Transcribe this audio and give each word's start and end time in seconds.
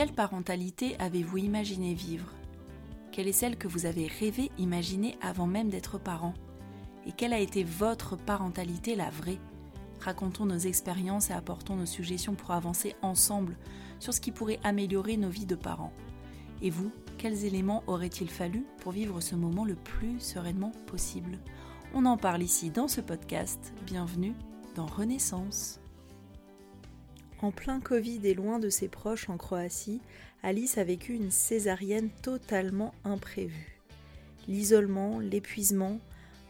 Quelle 0.00 0.14
parentalité 0.14 0.96
avez-vous 0.98 1.36
imaginé 1.36 1.92
vivre? 1.92 2.32
Quelle 3.12 3.28
est 3.28 3.32
celle 3.32 3.58
que 3.58 3.68
vous 3.68 3.84
avez 3.84 4.06
rêvé 4.06 4.50
imaginer 4.56 5.18
avant 5.20 5.46
même 5.46 5.68
d'être 5.68 5.98
parent? 5.98 6.32
Et 7.06 7.12
quelle 7.12 7.34
a 7.34 7.38
été 7.38 7.64
votre 7.64 8.16
parentalité 8.16 8.96
la 8.96 9.10
vraie? 9.10 9.36
Racontons 10.00 10.46
nos 10.46 10.56
expériences 10.56 11.28
et 11.28 11.34
apportons 11.34 11.76
nos 11.76 11.84
suggestions 11.84 12.34
pour 12.34 12.52
avancer 12.52 12.96
ensemble 13.02 13.58
sur 13.98 14.14
ce 14.14 14.22
qui 14.22 14.32
pourrait 14.32 14.58
améliorer 14.64 15.18
nos 15.18 15.28
vies 15.28 15.44
de 15.44 15.54
parents. 15.54 15.92
Et 16.62 16.70
vous, 16.70 16.90
quels 17.18 17.44
éléments 17.44 17.84
aurait-il 17.86 18.30
fallu 18.30 18.64
pour 18.80 18.92
vivre 18.92 19.20
ce 19.20 19.34
moment 19.34 19.66
le 19.66 19.74
plus 19.74 20.18
sereinement 20.18 20.72
possible? 20.86 21.38
On 21.92 22.06
en 22.06 22.16
parle 22.16 22.42
ici 22.42 22.70
dans 22.70 22.88
ce 22.88 23.02
podcast. 23.02 23.74
Bienvenue 23.84 24.32
dans 24.76 24.86
Renaissance. 24.86 25.78
En 27.42 27.52
plein 27.52 27.80
Covid 27.80 28.20
et 28.24 28.34
loin 28.34 28.58
de 28.58 28.68
ses 28.68 28.88
proches 28.88 29.30
en 29.30 29.38
Croatie, 29.38 30.02
Alice 30.42 30.76
a 30.76 30.84
vécu 30.84 31.14
une 31.14 31.30
césarienne 31.30 32.10
totalement 32.22 32.92
imprévue. 33.04 33.80
L'isolement, 34.46 35.20
l'épuisement, 35.20 36.00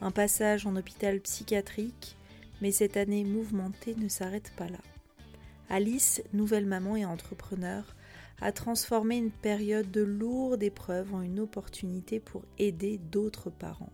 un 0.00 0.10
passage 0.10 0.66
en 0.66 0.74
hôpital 0.74 1.20
psychiatrique, 1.20 2.16
mais 2.60 2.72
cette 2.72 2.96
année 2.96 3.24
mouvementée 3.24 3.94
ne 3.94 4.08
s'arrête 4.08 4.52
pas 4.56 4.68
là. 4.68 4.80
Alice, 5.68 6.22
nouvelle 6.32 6.66
maman 6.66 6.96
et 6.96 7.04
entrepreneur, 7.04 7.94
a 8.40 8.50
transformé 8.50 9.16
une 9.16 9.30
période 9.30 9.90
de 9.90 10.02
lourde 10.02 10.62
épreuve 10.62 11.14
en 11.14 11.22
une 11.22 11.38
opportunité 11.38 12.18
pour 12.18 12.42
aider 12.58 12.98
d'autres 12.98 13.50
parents. 13.50 13.92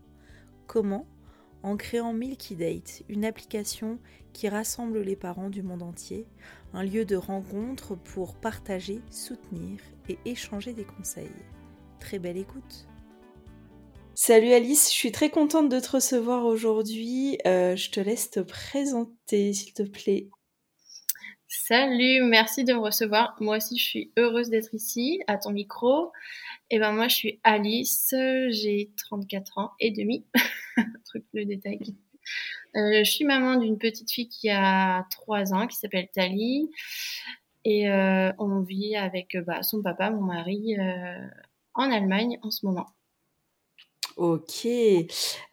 Comment 0.66 1.06
En 1.62 1.76
créant 1.76 2.12
Milky 2.12 2.54
Date, 2.54 3.02
une 3.08 3.24
application 3.24 3.98
qui 4.32 4.48
rassemble 4.48 5.00
les 5.00 5.16
parents 5.16 5.50
du 5.50 5.62
monde 5.62 5.82
entier, 5.82 6.26
un 6.74 6.82
lieu 6.82 7.04
de 7.04 7.16
rencontre 7.16 7.94
pour 7.96 8.34
partager, 8.34 9.00
soutenir 9.10 9.80
et 10.08 10.18
échanger 10.24 10.72
des 10.72 10.84
conseils. 10.84 11.26
Très 12.00 12.18
belle 12.18 12.36
écoute 12.36 12.86
Salut 14.14 14.52
Alice, 14.52 14.88
je 14.90 14.94
suis 14.94 15.12
très 15.12 15.28
contente 15.28 15.68
de 15.68 15.78
te 15.78 15.90
recevoir 15.90 16.46
aujourd'hui. 16.46 17.38
Euh, 17.46 17.76
je 17.76 17.90
te 17.90 18.00
laisse 18.00 18.30
te 18.30 18.40
présenter, 18.40 19.52
s'il 19.52 19.74
te 19.74 19.82
plaît. 19.82 20.30
Salut, 21.48 22.22
merci 22.22 22.64
de 22.64 22.72
me 22.72 22.78
recevoir. 22.78 23.36
Moi 23.40 23.56
aussi, 23.58 23.76
je 23.76 23.84
suis 23.84 24.12
heureuse 24.16 24.50
d'être 24.50 24.72
ici, 24.72 25.20
à 25.26 25.36
ton 25.36 25.50
micro. 25.50 26.12
Et 26.68 26.76
eh 26.76 26.78
ben 26.80 26.92
moi, 26.92 27.06
je 27.06 27.14
suis 27.14 27.40
Alice, 27.44 28.12
j'ai 28.50 28.90
34 28.96 29.58
ans 29.58 29.70
et 29.78 29.92
demi. 29.92 30.26
Truc 31.04 31.24
le 31.32 31.44
détail. 31.44 31.78
Euh, 32.74 33.04
je 33.04 33.10
suis 33.10 33.24
maman 33.24 33.56
d'une 33.56 33.78
petite 33.78 34.10
fille 34.10 34.28
qui 34.28 34.50
a 34.50 35.06
3 35.10 35.54
ans, 35.54 35.66
qui 35.68 35.76
s'appelle 35.76 36.08
Tali. 36.12 36.70
Et 37.64 37.88
euh, 37.88 38.32
on 38.38 38.60
vit 38.60 38.96
avec 38.96 39.36
bah, 39.46 39.62
son 39.62 39.80
papa, 39.80 40.10
mon 40.10 40.22
mari, 40.22 40.76
en 41.74 41.90
Allemagne 41.90 42.38
en 42.42 42.50
ce 42.50 42.66
moment. 42.66 42.86
Ok. 44.16 44.66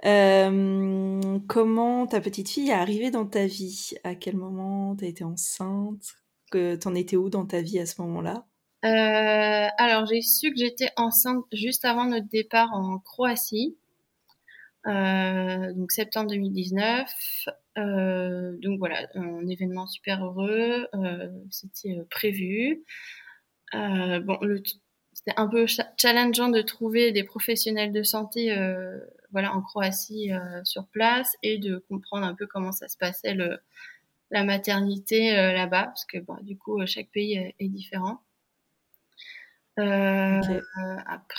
Euh, 0.05 1.39
comment 1.47 2.07
ta 2.07 2.21
petite 2.21 2.49
fille 2.49 2.69
est 2.69 2.73
arrivée 2.73 3.11
dans 3.11 3.25
ta 3.25 3.45
vie? 3.45 3.91
À 4.05 4.15
quel 4.15 4.37
moment 4.37 4.95
tu 4.95 5.05
été 5.05 5.23
enceinte? 5.25 6.15
Que 6.49 6.75
T'en 6.75 6.95
étais 6.95 7.17
où 7.17 7.29
dans 7.29 7.45
ta 7.45 7.61
vie 7.61 7.79
à 7.79 7.85
ce 7.85 8.01
moment-là? 8.01 8.45
Euh, 8.83 9.67
Alors, 9.77 10.05
j'ai 10.05 10.21
su 10.21 10.51
que 10.51 10.57
j'étais 10.57 10.89
enceinte 10.97 11.45
juste 11.51 11.85
avant 11.85 12.05
notre 12.05 12.27
départ 12.27 12.73
en 12.73 12.99
Croatie. 12.99 13.77
Euh, 14.85 15.73
donc 15.73 15.93
septembre 15.93 16.29
2019. 16.31 17.09
donc 17.77 18.79
voilà, 18.79 19.07
un 19.15 19.47
événement 19.47 19.87
super 19.87 20.25
heureux. 20.25 20.87
C'était 21.49 21.95
prévu. 22.09 22.83
bon, 23.73 24.37
le, 24.41 24.61
c'était 25.13 25.39
un 25.39 25.47
peu 25.47 25.65
challengeant 25.97 26.49
de 26.49 26.61
trouver 26.61 27.11
des 27.11 27.23
professionnels 27.23 27.91
de 27.91 28.03
santé 28.03 28.51
euh, 28.51 28.99
voilà 29.31 29.53
en 29.53 29.61
Croatie 29.61 30.33
euh, 30.33 30.63
sur 30.63 30.87
place 30.87 31.37
et 31.43 31.57
de 31.57 31.77
comprendre 31.89 32.25
un 32.25 32.33
peu 32.33 32.47
comment 32.47 32.71
ça 32.71 32.87
se 32.87 32.97
passait 32.97 33.33
le, 33.33 33.59
la 34.31 34.43
maternité 34.43 35.37
euh, 35.37 35.53
là-bas 35.53 35.85
parce 35.85 36.05
que 36.05 36.17
bon, 36.17 36.37
du 36.41 36.57
coup 36.57 36.83
chaque 36.85 37.09
pays 37.09 37.53
est, 37.59 37.67
différent. 37.69 38.21
Après 39.77 41.33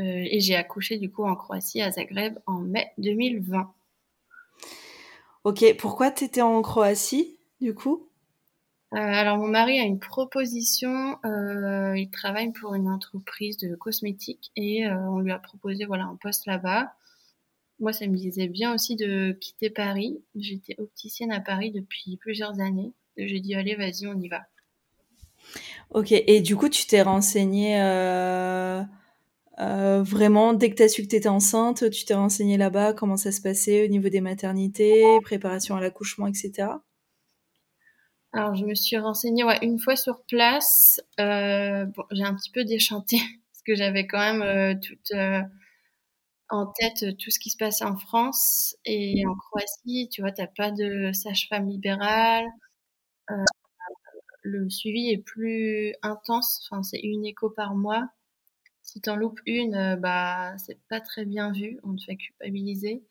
et 0.00 0.40
j'ai 0.40 0.54
accouché 0.54 0.96
du 0.98 1.10
coup 1.10 1.24
en 1.24 1.34
Croatie 1.34 1.82
à 1.82 1.90
Zagreb 1.90 2.38
en 2.46 2.60
mai 2.60 2.92
2020. 2.98 3.72
Ok, 5.44 5.64
pourquoi 5.78 6.10
tu 6.10 6.24
étais 6.24 6.42
en 6.42 6.62
Croatie 6.62 7.38
du 7.60 7.74
coup? 7.74 8.08
Euh, 8.94 8.96
alors 8.96 9.36
mon 9.36 9.48
mari 9.48 9.78
a 9.78 9.84
une 9.84 9.98
proposition. 9.98 11.18
Euh, 11.24 11.96
il 11.96 12.10
travaille 12.10 12.52
pour 12.52 12.74
une 12.74 12.88
entreprise 12.88 13.58
de 13.58 13.74
cosmétiques 13.74 14.50
et 14.56 14.86
euh, 14.86 14.96
on 15.10 15.20
lui 15.20 15.32
a 15.32 15.38
proposé 15.38 15.84
voilà 15.84 16.04
un 16.04 16.16
poste 16.16 16.46
là-bas. 16.46 16.94
Moi, 17.80 17.92
ça 17.92 18.06
me 18.06 18.16
disait 18.16 18.48
bien 18.48 18.74
aussi 18.74 18.96
de 18.96 19.32
quitter 19.32 19.70
Paris. 19.70 20.20
J'étais 20.34 20.74
opticienne 20.78 21.30
à 21.30 21.40
Paris 21.40 21.70
depuis 21.70 22.16
plusieurs 22.16 22.60
années. 22.60 22.92
J'ai 23.16 23.40
dit 23.40 23.54
allez, 23.54 23.76
vas-y, 23.76 24.06
on 24.06 24.18
y 24.18 24.28
va. 24.28 24.46
Ok. 25.90 26.12
Et 26.12 26.40
du 26.40 26.56
coup, 26.56 26.68
tu 26.68 26.86
t'es 26.86 27.02
renseignée 27.02 27.78
vraiment 29.58 30.52
dès 30.52 30.70
que 30.70 30.76
tu 30.76 30.82
as 30.82 30.88
su 30.88 31.02
que 31.02 31.08
tu 31.08 31.16
étais 31.16 31.28
enceinte, 31.28 31.90
tu 31.90 32.04
t'es 32.04 32.14
renseignée 32.14 32.56
là-bas, 32.56 32.92
comment 32.92 33.16
ça 33.16 33.32
se 33.32 33.40
passait 33.40 33.84
au 33.84 33.88
niveau 33.88 34.08
des 34.08 34.20
maternités, 34.20 35.04
préparation 35.22 35.76
à 35.76 35.80
l'accouchement, 35.80 36.26
etc. 36.26 36.68
Alors, 38.32 38.54
je 38.54 38.64
me 38.64 38.74
suis 38.74 38.98
renseignée 38.98 39.44
une 39.62 39.78
fois 39.78 39.96
sur 39.96 40.22
place. 40.24 41.00
Euh, 41.18 41.86
bon, 41.86 42.04
j'ai 42.10 42.24
un 42.24 42.34
petit 42.34 42.50
peu 42.50 42.64
déchanté 42.64 43.16
parce 43.52 43.62
que 43.66 43.74
j'avais 43.74 44.06
quand 44.06 44.18
même 44.18 44.42
euh, 44.42 44.74
euh, 45.14 45.42
en 46.50 46.66
tête 46.66 47.16
tout 47.18 47.30
ce 47.30 47.38
qui 47.38 47.50
se 47.50 47.56
passait 47.56 47.84
en 47.84 47.96
France 47.96 48.76
et 48.84 49.24
en 49.26 49.34
Croatie. 49.34 50.08
Tu 50.12 50.20
vois, 50.20 50.32
t'as 50.32 50.46
pas 50.46 50.70
de 50.70 51.10
sage-femme 51.12 51.68
libérale. 51.68 52.46
Euh, 53.30 53.44
le 54.48 54.70
suivi 54.70 55.10
est 55.10 55.18
plus 55.18 55.94
intense. 56.02 56.70
C'est 56.82 57.00
une 57.00 57.24
écho 57.24 57.50
par 57.50 57.74
mois. 57.74 58.08
Si 58.82 59.00
t'en 59.00 59.16
loupes 59.16 59.40
une, 59.46 59.74
euh, 59.74 59.96
bah, 59.96 60.56
c'est 60.58 60.80
pas 60.88 61.00
très 61.00 61.24
bien 61.26 61.52
vu. 61.52 61.78
On 61.82 61.94
te 61.94 62.02
fait 62.04 62.16
culpabiliser. 62.16 63.02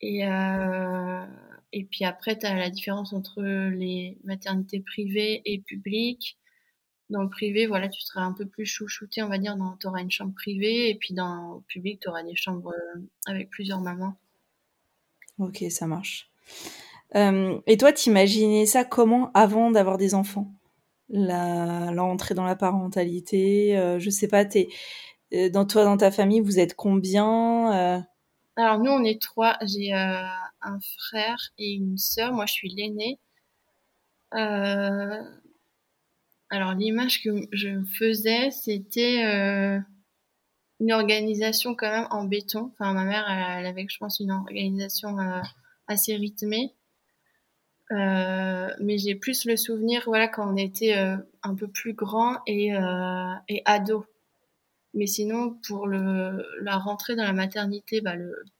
Et 0.00 0.26
euh, 0.26 1.26
et 1.72 1.84
puis 1.84 2.04
après, 2.04 2.38
tu 2.38 2.46
as 2.46 2.54
la 2.54 2.70
différence 2.70 3.12
entre 3.12 3.42
les 3.42 4.16
maternités 4.22 4.80
privées 4.80 5.42
et 5.44 5.58
publiques. 5.60 6.38
Dans 7.10 7.22
le 7.22 7.28
privé, 7.28 7.66
voilà, 7.66 7.88
tu 7.88 8.00
seras 8.00 8.22
un 8.22 8.32
peu 8.32 8.46
plus 8.46 8.64
chouchouté, 8.64 9.22
on 9.22 9.28
va 9.28 9.38
dire. 9.38 9.56
Tu 9.80 9.86
auras 9.86 10.00
une 10.00 10.10
chambre 10.10 10.34
privée 10.34 10.88
et 10.90 10.94
puis 10.94 11.14
dans 11.14 11.56
le 11.56 11.60
public, 11.62 12.00
tu 12.00 12.08
auras 12.08 12.22
des 12.22 12.36
chambres 12.36 12.72
euh, 12.72 13.00
avec 13.26 13.50
plusieurs 13.50 13.80
mamans. 13.80 14.16
Ok, 15.38 15.64
ça 15.70 15.86
marche. 15.86 16.30
Euh, 17.16 17.60
et 17.66 17.76
toi, 17.76 17.92
t'imaginais 17.92 18.66
ça 18.66 18.84
comment 18.84 19.30
avant 19.34 19.70
d'avoir 19.70 19.98
des 19.98 20.14
enfants? 20.14 20.52
L'entrée 21.10 22.34
dans 22.34 22.44
la 22.44 22.56
parentalité, 22.56 23.76
euh, 23.76 23.98
je 23.98 24.10
sais 24.10 24.26
pas, 24.26 24.44
es, 24.54 25.50
dans 25.50 25.66
toi, 25.66 25.84
dans 25.84 25.96
ta 25.96 26.10
famille, 26.10 26.40
vous 26.40 26.58
êtes 26.58 26.74
combien 26.74 28.04
alors 28.56 28.78
nous, 28.78 28.90
on 28.90 29.04
est 29.04 29.20
trois. 29.20 29.56
J'ai 29.62 29.92
euh, 29.92 30.22
un 30.62 30.78
frère 30.98 31.50
et 31.58 31.72
une 31.72 31.98
sœur. 31.98 32.32
Moi, 32.32 32.46
je 32.46 32.52
suis 32.52 32.68
l'aînée. 32.68 33.18
Euh, 34.34 35.22
alors 36.50 36.74
l'image 36.74 37.22
que 37.22 37.30
je 37.52 37.84
faisais, 37.98 38.50
c'était 38.50 39.24
euh, 39.24 39.80
une 40.80 40.92
organisation 40.92 41.74
quand 41.74 41.90
même 41.90 42.06
en 42.10 42.24
béton. 42.24 42.70
Enfin, 42.72 42.92
ma 42.94 43.04
mère, 43.04 43.24
elle, 43.28 43.66
avait, 43.66 43.86
je 43.88 43.98
pense, 43.98 44.20
une 44.20 44.30
organisation 44.30 45.16
assez 45.88 46.14
rythmée. 46.14 46.74
Mais 47.94 48.98
j'ai 48.98 49.14
plus 49.14 49.44
le 49.46 49.56
souvenir, 49.56 50.02
voilà, 50.06 50.28
quand 50.28 50.52
on 50.52 50.56
était 50.56 50.94
un 50.94 51.54
peu 51.54 51.68
plus 51.68 51.94
grand 51.94 52.38
et, 52.46 52.72
et 53.48 53.62
ado. 53.64 54.06
Mais 54.94 55.06
sinon, 55.06 55.58
pour 55.66 55.88
la 55.88 56.76
rentrée 56.78 57.16
dans 57.16 57.24
la 57.24 57.32
maternité, 57.32 58.00
bah 58.00 58.14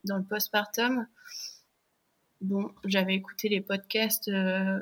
dans 0.05 0.17
le 0.19 0.25
postpartum, 0.25 1.07
bon, 2.45 2.71
j'avais 2.85 3.15
écouté 3.15 3.49
les 3.49 3.61
podcasts, 3.61 4.29
euh, 4.29 4.81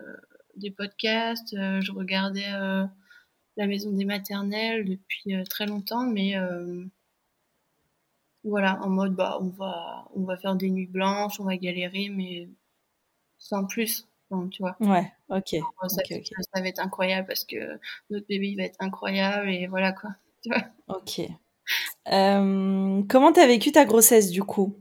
des 0.56 0.70
podcasts, 0.70 1.54
euh, 1.54 1.80
je 1.80 1.92
regardais 1.92 2.52
euh, 2.52 2.84
la 3.56 3.66
maison 3.66 3.92
des 3.92 4.04
maternelles 4.04 4.84
depuis 4.84 5.34
très 5.48 5.66
longtemps, 5.66 6.06
mais 6.06 6.34
voilà, 8.44 8.80
en 8.82 8.88
mode 8.88 9.14
bah 9.14 9.38
on 9.40 9.48
va 9.48 10.08
on 10.14 10.24
va 10.24 10.36
faire 10.36 10.56
des 10.56 10.70
nuits 10.70 10.86
blanches, 10.86 11.38
on 11.38 11.44
va 11.44 11.56
galérer, 11.56 12.08
mais 12.08 12.48
sans 13.38 13.64
plus. 13.66 14.08
Tu 14.50 14.62
vois. 14.62 14.76
Ouais, 14.80 15.12
ok. 15.28 15.56
Ça, 15.88 16.02
ça, 16.54 16.60
va 16.60 16.68
être 16.68 16.80
incroyable 16.80 17.26
parce 17.26 17.44
que 17.44 17.78
notre 18.10 18.26
bébé 18.26 18.54
va 18.56 18.64
être 18.64 18.76
incroyable 18.80 19.50
et 19.50 19.66
voilà 19.66 19.92
quoi. 19.92 20.10
Tu 20.42 20.48
vois. 20.48 20.64
Ok. 20.88 21.20
Euh, 22.12 23.02
comment 23.08 23.32
t'as 23.32 23.46
vécu 23.46 23.70
ta 23.70 23.84
grossesse 23.84 24.30
du 24.30 24.42
coup? 24.42 24.76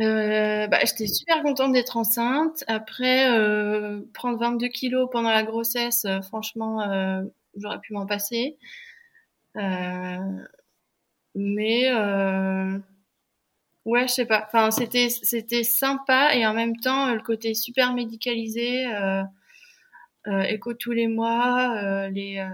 Euh, 0.00 0.66
bah, 0.66 0.78
J'étais 0.84 1.06
super 1.06 1.42
contente 1.42 1.72
d'être 1.72 1.96
enceinte. 1.96 2.64
Après, 2.68 3.30
euh, 3.30 4.02
prendre 4.14 4.38
22 4.38 4.68
kilos 4.68 5.08
pendant 5.10 5.30
la 5.30 5.42
grossesse, 5.42 6.04
euh, 6.04 6.20
franchement, 6.22 6.82
euh, 6.82 7.22
j'aurais 7.56 7.80
pu 7.80 7.94
m'en 7.94 8.06
passer. 8.06 8.58
Euh, 9.56 10.18
mais 11.34 11.90
ouais, 13.86 14.06
je 14.06 14.12
sais 14.12 14.26
pas. 14.26 14.44
Enfin, 14.46 14.70
c'était 14.70 15.08
c'était 15.08 15.64
sympa 15.64 16.34
et 16.34 16.46
en 16.46 16.52
même 16.52 16.76
temps 16.76 17.14
le 17.14 17.20
côté 17.20 17.54
super 17.54 17.94
médicalisé, 17.94 18.84
écho 20.26 20.74
tous 20.74 20.92
les 20.92 21.08
mois, 21.08 22.08
les 22.10 22.46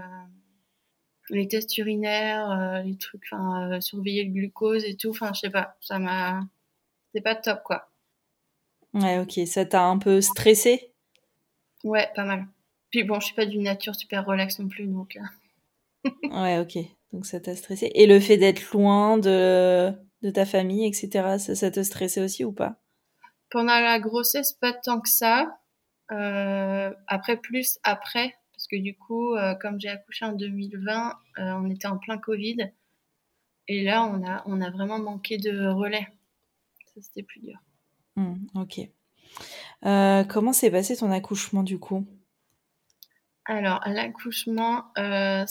les 1.29 1.47
tests 1.47 1.77
urinaires, 1.77 2.81
les 2.85 2.97
trucs, 2.97 3.23
enfin 3.31 3.81
surveiller 3.81 4.23
le 4.23 4.31
glucose 4.31 4.85
et 4.85 4.95
tout. 4.95 5.09
Enfin, 5.09 5.31
je 5.33 5.41
sais 5.41 5.49
pas. 5.49 5.75
Ça 5.81 5.99
m'a 5.99 6.41
c'est 7.13 7.21
pas 7.21 7.35
top, 7.35 7.61
quoi. 7.63 7.89
Ouais, 8.93 9.19
ok. 9.19 9.45
Ça 9.47 9.65
t'a 9.65 9.83
un 9.85 9.97
peu 9.97 10.21
stressé? 10.21 10.91
Ouais, 11.83 12.09
pas 12.15 12.25
mal. 12.25 12.47
Puis 12.89 13.03
bon, 13.03 13.19
je 13.19 13.27
suis 13.27 13.35
pas 13.35 13.45
d'une 13.45 13.63
nature 13.63 13.95
super 13.95 14.25
relax 14.25 14.59
non 14.59 14.67
plus, 14.67 14.85
donc. 14.85 15.17
Euh. 15.17 16.09
ouais, 16.31 16.59
ok. 16.59 16.77
Donc 17.11 17.25
ça 17.25 17.39
t'a 17.39 17.55
stressé. 17.55 17.91
Et 17.93 18.07
le 18.07 18.19
fait 18.19 18.37
d'être 18.37 18.71
loin 18.71 19.17
de, 19.17 19.91
de 20.23 20.31
ta 20.31 20.45
famille, 20.45 20.87
etc., 20.87 21.37
ça, 21.37 21.55
ça 21.55 21.69
te 21.69 21.83
stressait 21.83 22.21
aussi 22.21 22.43
ou 22.43 22.51
pas? 22.51 22.81
Pendant 23.49 23.79
la 23.79 23.99
grossesse, 23.99 24.53
pas 24.53 24.73
tant 24.73 24.99
que 24.99 25.09
ça. 25.09 25.59
Euh, 26.11 26.91
après, 27.07 27.37
plus 27.37 27.77
après, 27.83 28.33
parce 28.53 28.67
que 28.67 28.77
du 28.77 28.95
coup, 28.95 29.35
euh, 29.35 29.53
comme 29.55 29.79
j'ai 29.79 29.89
accouché 29.89 30.25
en 30.25 30.33
2020, 30.33 31.09
euh, 31.09 31.51
on 31.53 31.69
était 31.69 31.87
en 31.87 31.97
plein 31.97 32.17
Covid. 32.17 32.71
Et 33.67 33.83
là, 33.83 34.05
on 34.05 34.25
a, 34.25 34.43
on 34.45 34.61
a 34.61 34.69
vraiment 34.71 34.99
manqué 34.99 35.37
de 35.37 35.67
relais 35.67 36.07
c'était 37.01 37.23
plus 37.23 37.39
dur. 37.39 37.57
Mmh, 38.17 38.35
ok. 38.53 38.81
Comment 40.29 40.53
s'est 40.53 40.69
passé 40.69 40.95
ton 40.95 41.11
accouchement 41.11 41.63
du 41.63 41.79
coup? 41.79 42.05
Alors, 43.45 43.81
l'accouchement, 43.87 44.91
ça 44.95 45.45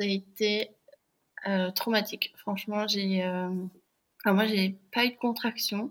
a 0.00 0.04
été 0.04 0.70
traumatique. 1.74 2.34
Franchement, 2.36 2.86
j'ai. 2.86 3.24
Enfin, 4.24 4.34
moi, 4.34 4.46
j'ai 4.46 4.76
pas 4.92 5.04
eu 5.04 5.10
de 5.10 5.16
contraction. 5.16 5.90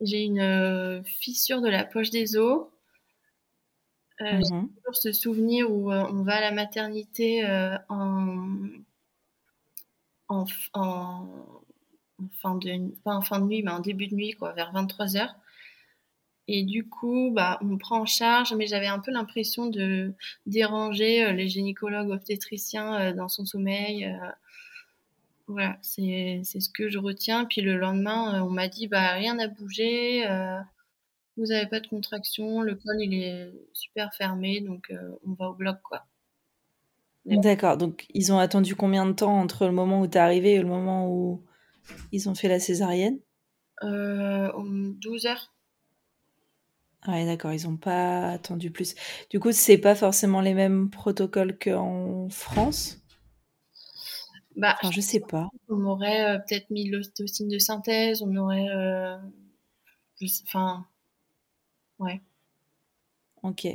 J'ai 0.00 0.24
une 0.24 1.02
fissure 1.04 1.60
de 1.62 1.68
la 1.68 1.84
poche 1.84 2.10
des 2.10 2.36
os. 2.36 2.66
J'ai 4.20 4.36
mmh 4.54 4.68
toujours 4.76 4.96
ce 4.96 5.12
souvenir 5.12 5.70
où 5.70 5.92
on 5.92 6.22
va 6.22 6.36
à 6.36 6.40
la 6.40 6.52
maternité 6.52 7.44
en, 7.88 8.56
en, 10.28 10.44
en, 10.74 11.28
en 12.18 12.28
fin 12.40 12.56
de, 12.56 12.94
pas 13.04 13.14
en 13.14 13.22
fin 13.22 13.40
de 13.40 13.46
nuit, 13.46 13.62
mais 13.62 13.70
en 13.70 13.80
début 13.80 14.08
de 14.08 14.14
nuit, 14.14 14.32
quoi, 14.32 14.52
vers 14.52 14.72
23 14.72 15.16
heures. 15.16 15.34
Et 16.48 16.64
du 16.64 16.88
coup, 16.88 17.30
bah, 17.32 17.58
on 17.62 17.66
me 17.66 17.76
prend 17.78 18.00
en 18.00 18.06
charge, 18.06 18.52
mais 18.54 18.66
j'avais 18.66 18.88
un 18.88 18.98
peu 18.98 19.12
l'impression 19.12 19.66
de 19.66 20.12
déranger 20.46 21.24
euh, 21.24 21.32
les 21.32 21.48
gynécologues 21.48 22.10
obstétriciens 22.10 23.00
euh, 23.00 23.12
dans 23.12 23.28
son 23.28 23.44
sommeil. 23.44 24.12
Euh. 25.48 25.52
voilà, 25.52 25.78
c'est 25.82 26.42
ce 26.44 26.68
que 26.70 26.88
je 26.88 26.98
retiens. 26.98 27.44
Puis 27.44 27.60
le 27.60 27.76
lendemain, 27.76 28.42
on 28.42 28.50
m'a 28.50 28.68
dit, 28.68 28.86
bah, 28.86 29.12
rien 29.12 29.34
n'a 29.34 29.48
bougé, 29.48 30.26
vous 31.36 31.46
n'avez 31.46 31.66
pas 31.66 31.80
de 31.80 31.86
contraction, 31.86 32.60
le 32.60 32.74
col, 32.74 32.96
il 33.00 33.14
est 33.14 33.52
super 33.72 34.12
fermé, 34.14 34.60
donc 34.60 34.92
on 35.26 35.32
va 35.32 35.50
au 35.50 35.54
bloc, 35.54 35.78
quoi. 35.82 36.04
D'accord, 37.24 37.76
donc 37.76 38.06
ils 38.14 38.32
ont 38.32 38.38
attendu 38.38 38.74
combien 38.74 39.06
de 39.06 39.12
temps 39.12 39.38
entre 39.38 39.66
le 39.66 39.72
moment 39.72 40.00
où 40.00 40.08
tu 40.08 40.18
es 40.18 40.20
arrivé 40.20 40.54
et 40.54 40.58
le 40.58 40.66
moment 40.66 41.08
où 41.08 41.44
ils 42.10 42.28
ont 42.28 42.34
fait 42.34 42.48
la 42.48 42.58
césarienne? 42.58 43.18
Euh, 43.84 44.50
12 45.00 45.26
heures. 45.26 45.52
Ouais, 47.06 47.24
d'accord, 47.26 47.52
ils 47.52 47.64
n'ont 47.68 47.76
pas 47.76 48.30
attendu 48.30 48.70
plus. 48.70 48.94
Du 49.30 49.40
coup, 49.40 49.52
c'est 49.52 49.78
pas 49.78 49.94
forcément 49.94 50.40
les 50.40 50.54
mêmes 50.54 50.88
protocoles 50.90 51.58
qu'en 51.58 52.28
France? 52.28 53.01
Bah, 54.56 54.76
enfin, 54.80 54.90
je 54.90 55.00
sais 55.00 55.20
pas. 55.20 55.48
On 55.68 55.84
aurait 55.84 56.24
euh, 56.24 56.38
peut-être 56.38 56.70
mis 56.70 56.88
l'ostocine 56.88 57.48
de 57.48 57.58
synthèse, 57.58 58.22
on 58.22 58.34
aurait. 58.36 58.68
Euh, 58.68 59.16
enfin. 60.44 60.86
Ouais. 61.98 62.20
Ok. 63.42 63.66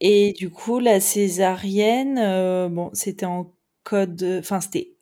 Et 0.00 0.32
du 0.32 0.50
coup, 0.50 0.78
la 0.78 1.00
césarienne, 1.00 2.18
euh, 2.18 2.68
bon, 2.68 2.90
c'était 2.92 3.26
en 3.26 3.52
code. 3.84 4.22
Enfin, 4.38 4.60
c'était 4.60 4.94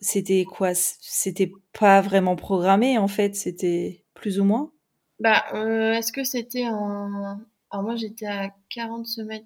c'était 0.00 0.44
quoi? 0.44 0.74
C'était 0.74 1.52
pas 1.78 2.00
vraiment 2.00 2.36
programmé 2.36 2.96
en 2.98 3.08
fait, 3.08 3.36
c'était 3.36 4.04
plus 4.14 4.40
ou 4.40 4.44
moins? 4.44 4.72
Bah, 5.20 5.44
est-ce 5.52 6.12
que 6.12 6.24
c'était 6.24 6.66
en. 6.66 7.38
Alors 7.70 7.82
moi 7.84 7.96
j'étais 7.96 8.26
à 8.26 8.54
40 8.70 9.06
semaines, 9.06 9.44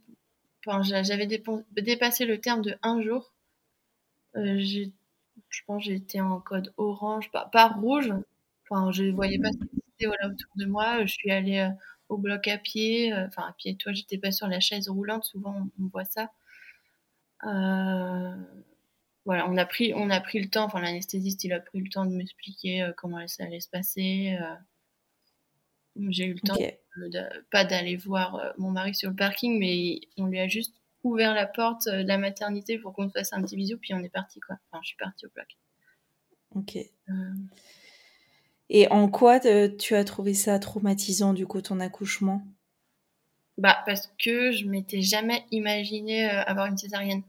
enfin 0.66 0.82
j'avais 0.82 1.26
dépassé 1.26 2.24
le 2.24 2.40
terme 2.40 2.62
de 2.62 2.76
un 2.82 3.00
jour. 3.02 3.32
Euh, 4.36 4.58
je 4.60 5.60
pense 5.66 5.84
j'étais 5.84 6.20
en 6.20 6.40
code 6.40 6.72
orange, 6.76 7.30
pas, 7.30 7.46
pas 7.46 7.68
rouge. 7.68 8.12
Enfin, 8.68 8.90
je 8.92 9.04
voyais 9.04 9.38
pas 9.38 9.50
ce 9.52 9.58
qui 9.98 10.06
voilà, 10.06 10.26
autour 10.28 10.50
de 10.56 10.66
moi. 10.66 11.04
Je 11.04 11.12
suis 11.12 11.30
allée 11.30 11.58
euh, 11.58 11.70
au 12.08 12.18
bloc 12.18 12.48
à 12.48 12.58
pied. 12.58 13.12
Enfin, 13.14 13.42
à 13.48 13.52
pied, 13.52 13.76
toi, 13.76 13.92
j'étais 13.92 14.18
pas 14.18 14.32
sur 14.32 14.46
la 14.48 14.60
chaise 14.60 14.88
roulante. 14.88 15.24
Souvent, 15.24 15.54
on, 15.78 15.84
on 15.84 15.88
voit 15.88 16.04
ça. 16.04 16.30
Euh, 17.44 18.34
voilà, 19.24 19.46
on 19.46 19.58
a 19.58 19.66
pris, 19.66 19.92
on 19.94 20.08
a 20.08 20.20
pris 20.20 20.40
le 20.40 20.48
temps, 20.48 20.64
enfin 20.64 20.80
l'anesthésiste, 20.80 21.44
il 21.44 21.52
a 21.52 21.60
pris 21.60 21.80
le 21.80 21.90
temps 21.90 22.06
de 22.06 22.12
m'expliquer 22.12 22.82
euh, 22.82 22.92
comment 22.96 23.26
ça 23.28 23.44
allait 23.44 23.60
se 23.60 23.68
passer. 23.68 24.38
Euh. 24.40 24.54
J'ai 26.08 26.24
eu 26.24 26.32
le 26.32 26.40
temps, 26.40 26.56
pas 27.50 27.66
d'aller 27.66 27.96
voir 27.96 28.36
euh, 28.36 28.50
mon 28.56 28.70
mari 28.70 28.94
sur 28.94 29.10
le 29.10 29.16
parking, 29.16 29.58
mais 29.58 30.00
on 30.16 30.26
lui 30.26 30.40
a 30.40 30.48
juste 30.48 30.74
ouvert 31.04 31.34
la 31.34 31.46
porte 31.46 31.86
de 31.86 32.06
la 32.06 32.18
maternité 32.18 32.78
pour 32.78 32.92
qu'on 32.92 33.08
fasse 33.10 33.32
un 33.32 33.42
petit 33.42 33.56
bisou, 33.56 33.78
puis 33.78 33.94
on 33.94 34.00
est 34.00 34.08
parti, 34.08 34.40
quoi. 34.40 34.56
Enfin, 34.70 34.80
je 34.82 34.88
suis 34.88 34.96
partie 34.96 35.26
au 35.26 35.30
bloc. 35.30 35.46
Ok. 36.54 36.78
Et 38.70 38.88
en 38.88 39.08
quoi 39.08 39.40
tu 39.40 39.94
as 39.94 40.04
trouvé 40.04 40.34
ça 40.34 40.58
traumatisant, 40.58 41.32
du 41.32 41.46
coup, 41.46 41.62
ton 41.62 41.80
accouchement? 41.80 42.42
Bah, 43.56 43.82
parce 43.86 44.12
que 44.22 44.52
je 44.52 44.66
m'étais 44.66 45.02
jamais 45.02 45.44
imaginé 45.50 46.28
avoir 46.28 46.66
une 46.66 46.76
césarienne. 46.76 47.22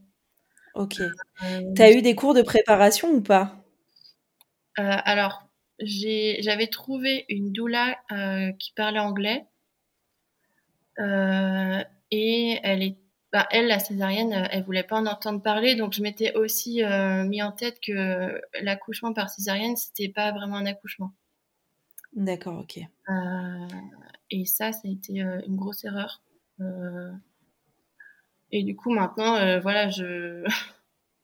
Ok. 0.75 0.99
Euh, 1.01 1.73
tu 1.75 1.81
as 1.81 1.91
eu 1.91 2.01
des 2.01 2.15
cours 2.15 2.33
de 2.33 2.41
préparation 2.41 3.09
ou 3.11 3.21
pas? 3.21 3.55
Euh, 4.79 4.83
Alors, 5.03 5.43
j'avais 5.79 6.67
trouvé 6.67 7.25
une 7.29 7.51
doula 7.51 7.97
euh, 8.11 8.51
qui 8.53 8.73
parlait 8.73 8.99
anglais. 8.99 9.45
et 10.97 12.59
elle 12.63 12.83
est 12.83 12.97
bah, 13.31 13.47
elle, 13.51 13.67
la 13.67 13.79
césarienne, 13.79 14.47
elle 14.51 14.63
voulait 14.63 14.83
pas 14.83 14.97
en 14.97 15.05
entendre 15.05 15.41
parler, 15.41 15.75
donc 15.75 15.93
je 15.93 16.01
m'étais 16.01 16.33
aussi 16.35 16.81
mis 17.25 17.41
en 17.43 17.51
tête 17.51 17.79
que 17.79 18.41
l'accouchement 18.61 19.13
par 19.13 19.29
césarienne, 19.29 19.75
c'était 19.75 20.09
pas 20.09 20.31
vraiment 20.31 20.55
un 20.55 20.65
accouchement. 20.65 21.11
D'accord, 22.13 22.59
ok. 22.59 22.79
et 24.31 24.45
ça, 24.45 24.71
ça 24.71 24.81
a 24.85 24.91
été 24.91 25.19
une 25.19 25.55
grosse 25.55 25.83
erreur. 25.83 26.21
Et 28.51 28.63
du 28.63 28.75
coup, 28.75 28.91
maintenant, 28.91 29.35
euh, 29.35 29.59
voilà, 29.59 29.89
je... 29.89 30.43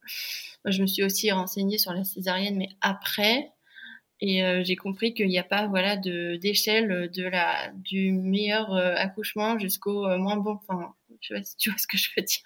je 0.66 0.82
me 0.82 0.88
suis 0.88 1.04
aussi 1.04 1.32
renseignée 1.32 1.78
sur 1.78 1.94
la 1.94 2.04
césarienne, 2.04 2.58
mais 2.58 2.70
après. 2.82 3.52
Et 4.22 4.44
euh, 4.44 4.64
j'ai 4.64 4.76
compris 4.76 5.14
qu'il 5.14 5.28
n'y 5.28 5.40
a 5.40 5.44
pas 5.44 5.68
voilà 5.68 5.98
de 5.98 6.38
d'échelle 6.38 7.12
de 7.12 7.24
la 7.24 7.70
du 7.74 8.14
meilleur 8.14 8.74
euh, 8.74 8.96
accouchement 8.96 9.60
jusqu'au 9.60 10.08
moins 10.18 10.38
bon. 10.38 10.58
Enfin, 10.68 10.94
je 11.26 11.34
sais 11.34 11.40
pas 11.40 11.44
si 11.44 11.58
tu 11.58 11.70
vois 11.70 11.78
ce 11.78 11.88
que 11.88 11.98
je 11.98 12.10
veux 12.16 12.24
dire. 12.24 12.40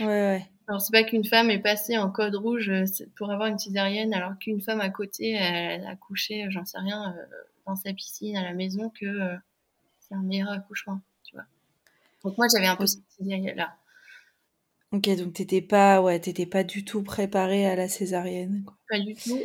Ouais, 0.00 0.06
ouais. 0.06 0.46
Alors 0.66 0.80
c'est 0.80 0.92
pas 0.92 1.02
qu'une 1.02 1.24
femme 1.24 1.50
est 1.50 1.60
passée 1.60 1.96
en 1.96 2.10
code 2.10 2.34
rouge 2.34 2.70
pour 3.16 3.30
avoir 3.30 3.48
une 3.48 3.58
césarienne, 3.58 4.12
alors 4.12 4.38
qu'une 4.38 4.60
femme 4.60 4.80
à 4.80 4.90
côté 4.90 5.32
elle, 5.32 5.86
a 5.86 5.90
accouché, 5.90 6.46
j'en 6.50 6.64
sais 6.64 6.78
rien, 6.78 7.14
dans 7.66 7.76
sa 7.76 7.92
piscine 7.92 8.36
à 8.36 8.42
la 8.42 8.52
maison 8.52 8.90
que 8.90 9.34
c'est 10.00 10.14
un 10.14 10.22
meilleur 10.22 10.50
accouchement, 10.50 11.00
tu 11.24 11.36
vois. 11.36 11.46
Donc 12.22 12.36
moi 12.36 12.46
j'avais 12.52 12.66
un 12.66 12.76
peu 12.76 12.86
cette 12.86 13.02
idée 13.18 13.54
là. 13.54 13.76
Ok, 14.90 15.06
donc 15.18 15.34
t'étais 15.34 15.60
pas, 15.60 16.00
ouais, 16.00 16.18
t'étais 16.18 16.46
pas 16.46 16.64
du 16.64 16.82
tout 16.82 17.02
préparée 17.02 17.66
à 17.66 17.76
la 17.76 17.88
césarienne. 17.88 18.62
Quoi. 18.64 18.78
Pas 18.88 18.98
du 19.00 19.14
tout. 19.14 19.38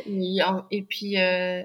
Et, 0.70 0.82
puis, 0.82 1.18
euh, 1.20 1.62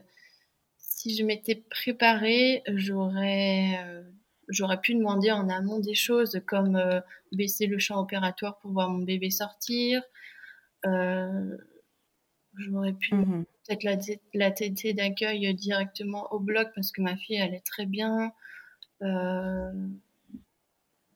si 0.77 1.15
je 1.15 1.24
m'étais 1.24 1.56
préparée, 1.56 2.62
j'aurais, 2.68 3.79
euh, 3.86 4.03
j'aurais 4.50 4.82
pu 4.82 4.96
demander 4.96 5.32
en 5.32 5.50
amont 5.50 5.79
des 5.79 5.96
choses 5.96 6.41
comme 6.46 6.75
euh, 6.75 7.00
baisser 7.32 7.68
le 7.68 7.79
champ 7.79 8.00
opératoire 8.00 8.58
pour 8.60 8.72
voir 8.72 8.89
mon 8.89 9.03
bébé 9.03 9.29
sortir. 9.29 10.03
j'aurais 10.84 11.58
pu 12.94 13.15
mmh 13.15 13.46
peut-être 13.68 13.84
la, 13.84 13.98
la 14.34 14.50
tétée 14.50 14.94
d'accueil 14.94 15.53
directement 15.53 16.34
au 16.34 16.39
bloc 16.39 16.70
parce 16.74 16.91
que 16.91 17.03
ma 17.03 17.15
fille 17.15 17.39
allait 17.39 17.62
très 17.62 17.86
bien. 17.86 18.34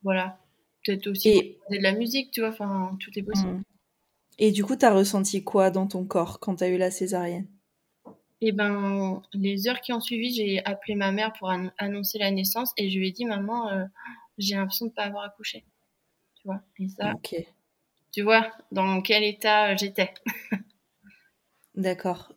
voilà 0.03 0.37
peut-être 0.85 1.07
aussi 1.07 1.57
de 1.69 1.77
la 1.77 1.93
musique, 1.93 2.31
tu 2.31 2.41
vois, 2.41 2.49
enfin, 2.49 2.95
tout 2.99 3.11
est 3.17 3.23
possible. 3.23 3.53
Mm. 3.53 3.63
Et 4.39 4.51
du 4.51 4.63
coup, 4.63 4.75
tu 4.75 4.85
as 4.85 4.93
ressenti 4.93 5.43
quoi 5.43 5.69
dans 5.69 5.87
ton 5.87 6.05
corps 6.05 6.39
quand 6.39 6.57
tu 6.57 6.63
as 6.63 6.69
eu 6.69 6.77
la 6.77 6.91
césarienne? 6.91 7.47
Et 8.45 8.51
ben, 8.51 9.21
les 9.31 9.69
heures 9.69 9.79
qui 9.79 9.93
ont 9.93 10.01
suivi, 10.01 10.33
j'ai 10.35 10.65
appelé 10.65 10.95
ma 10.95 11.13
mère 11.13 11.31
pour 11.31 11.49
annoncer 11.77 12.19
la 12.19 12.29
naissance 12.29 12.73
et 12.75 12.89
je 12.89 12.99
lui 12.99 13.07
ai 13.07 13.11
dit, 13.13 13.23
maman, 13.23 13.71
euh, 13.71 13.85
j'ai 14.37 14.55
l'impression 14.55 14.87
de 14.87 14.91
pas 14.91 15.03
avoir 15.03 15.23
accouché. 15.23 15.63
Tu 16.35 16.41
vois 16.43 16.61
Et 16.77 16.89
ça, 16.89 17.13
tu 18.11 18.21
vois 18.21 18.51
dans 18.69 19.01
quel 19.01 19.23
état 19.23 19.77
j'étais. 19.77 20.13
D'accord. 21.75 22.33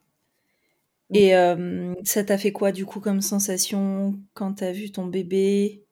Et 1.13 1.35
euh, 1.35 1.93
ça 2.05 2.23
t'a 2.23 2.39
fait 2.39 2.53
quoi 2.53 2.71
du 2.71 2.87
coup 2.87 3.01
comme 3.01 3.21
sensation 3.21 4.15
quand 4.33 4.55
t'as 4.55 4.71
vu 4.71 4.93
ton 4.93 5.07
bébé? 5.07 5.83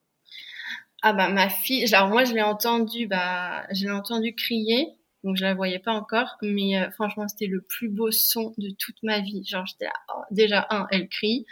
Ah 1.02 1.12
bah 1.12 1.28
ma 1.28 1.48
fille, 1.48 1.92
alors 1.92 2.08
moi 2.08 2.24
je 2.24 2.34
l'ai 2.34 2.42
entendu, 2.42 3.08
bah 3.08 3.66
je 3.72 3.84
l'ai 3.84 3.90
entendu 3.90 4.32
crier 4.32 4.96
donc 5.24 5.38
je 5.38 5.42
la 5.42 5.54
voyais 5.54 5.78
pas 5.78 5.92
encore, 5.92 6.36
mais 6.42 6.78
euh, 6.78 6.90
franchement 6.90 7.26
c'était 7.26 7.46
le 7.46 7.62
plus 7.62 7.88
beau 7.88 8.10
son 8.10 8.54
de 8.58 8.70
toute 8.78 9.02
ma 9.02 9.20
vie. 9.20 9.42
Genre 9.44 9.64
j'étais 9.64 9.88
oh, 10.14 10.20
déjà 10.30 10.66
un, 10.68 10.86
elle 10.90 11.08
crie, 11.08 11.46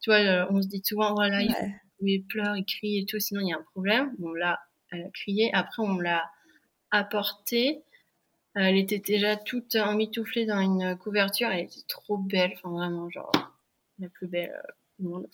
tu 0.00 0.10
vois, 0.10 0.20
euh, 0.20 0.46
on 0.48 0.62
se 0.62 0.68
dit 0.68 0.80
souvent 0.82 1.14
voilà 1.14 1.42
il, 2.00 2.26
pleure, 2.26 2.56
il 2.56 2.64
crie 2.64 2.98
et 2.98 3.04
tout, 3.04 3.20
sinon 3.20 3.42
il 3.42 3.48
y 3.48 3.52
a 3.52 3.58
un 3.58 3.64
problème. 3.72 4.14
Bon 4.18 4.32
là 4.32 4.58
elle 4.90 5.02
a 5.02 5.10
crié, 5.10 5.50
après 5.52 5.82
on 5.82 5.98
l'a 5.98 6.30
apportée, 6.90 7.82
elle 8.54 8.78
était 8.78 8.98
déjà 8.98 9.36
toute 9.36 9.76
emmitouflée 9.76 10.46
dans 10.46 10.58
une 10.58 10.96
couverture, 10.96 11.50
elle 11.50 11.66
était 11.66 11.86
trop 11.88 12.16
belle, 12.16 12.52
enfin 12.54 12.70
vraiment 12.70 13.10
genre 13.10 13.30
la 13.98 14.08
plus 14.08 14.28
belle 14.28 14.50
euh, 14.50 14.72
du 14.98 15.08
monde. 15.08 15.26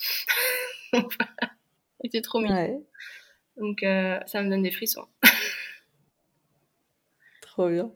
elle 0.92 1.04
était 2.02 2.20
trop 2.20 2.40
mignonne. 2.40 2.82
Donc 3.56 3.78
ça 3.80 4.42
me 4.42 4.50
donne 4.50 4.62
des 4.62 4.72
frissons. 4.72 5.06
bien. 7.64 7.90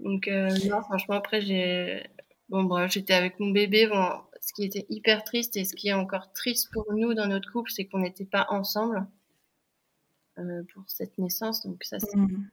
Donc, 0.00 0.28
euh, 0.28 0.48
non, 0.68 0.82
franchement, 0.82 1.14
après, 1.14 1.40
j'ai. 1.40 2.02
Bon, 2.48 2.64
bref, 2.64 2.92
j'étais 2.92 3.14
avec 3.14 3.38
mon 3.38 3.50
bébé. 3.50 3.86
Bon, 3.86 4.08
ce 4.40 4.52
qui 4.52 4.64
était 4.64 4.86
hyper 4.88 5.24
triste 5.24 5.56
et 5.56 5.64
ce 5.64 5.74
qui 5.74 5.88
est 5.88 5.92
encore 5.92 6.32
triste 6.32 6.70
pour 6.72 6.92
nous 6.92 7.14
dans 7.14 7.26
notre 7.26 7.50
couple, 7.52 7.70
c'est 7.70 7.86
qu'on 7.86 8.00
n'était 8.00 8.24
pas 8.24 8.46
ensemble 8.50 9.06
euh, 10.38 10.62
pour 10.74 10.84
cette 10.88 11.16
naissance. 11.18 11.64
Donc, 11.64 11.84
ça, 11.84 11.98
mmh. 11.98 12.48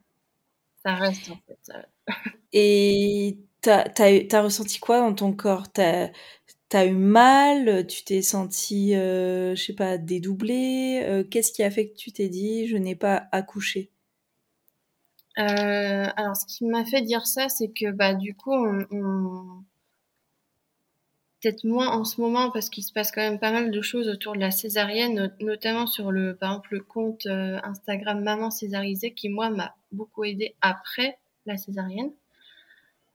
ça 0.84 0.96
reste 0.96 1.32
en 1.32 1.40
fait. 1.48 1.74
Et 2.54 3.40
t'as 3.62 3.86
as, 3.98 4.36
as, 4.36 4.42
ressenti 4.42 4.80
quoi 4.80 5.00
dans 5.00 5.14
ton 5.14 5.34
corps? 5.34 5.72
T'as 5.72 6.10
as 6.72 6.86
eu 6.86 6.94
mal? 6.94 7.88
Tu 7.88 8.04
t'es 8.04 8.22
senti, 8.22 8.96
euh, 8.96 9.56
je 9.56 9.64
sais 9.64 9.76
pas, 9.76 9.98
dédoublé 9.98 11.26
Qu'est-ce 11.32 11.52
qui 11.52 11.64
a 11.64 11.72
fait 11.72 11.90
que 11.90 11.96
tu 11.96 12.12
t'es 12.12 12.30
dit, 12.30 12.68
je 12.68 12.78
n'ai 12.78 12.96
pas 12.96 13.28
accouché? 13.32 13.92
Euh, 15.40 16.06
alors, 16.18 16.36
ce 16.36 16.46
qui 16.46 16.66
m'a 16.66 16.86
fait 16.86 17.02
dire 17.02 17.26
ça, 17.26 17.48
c'est 17.48 17.70
que 17.70 17.92
bah 17.92 18.14
du 18.14 18.36
coup, 18.36 18.54
on, 18.54 19.64
peut-être 21.42 21.64
moins 21.64 21.90
en 21.90 22.04
ce 22.04 22.20
moment 22.20 22.52
parce 22.52 22.70
qu'il 22.70 22.84
se 22.84 22.92
passe 22.92 23.12
quand 23.12 23.22
même 23.22 23.40
pas 23.40 23.52
mal 23.52 23.72
de 23.72 23.82
choses 23.82 24.10
autour 24.10 24.34
de 24.34 24.40
la 24.40 24.52
césarienne, 24.52 25.34
notamment 25.40 25.88
sur 25.88 26.12
le 26.12 26.36
par 26.36 26.52
exemple 26.52 26.74
le 26.74 26.82
compte 26.82 27.26
euh, 27.28 27.58
Instagram 27.64 28.22
Maman 28.22 28.52
Césarisée 28.52 29.14
qui 29.14 29.30
moi 29.30 29.50
m'a 29.50 29.76
beaucoup 29.94 30.26
aidé 30.26 30.56
après 30.62 31.18
la 31.46 31.56
césarienne, 31.56 32.12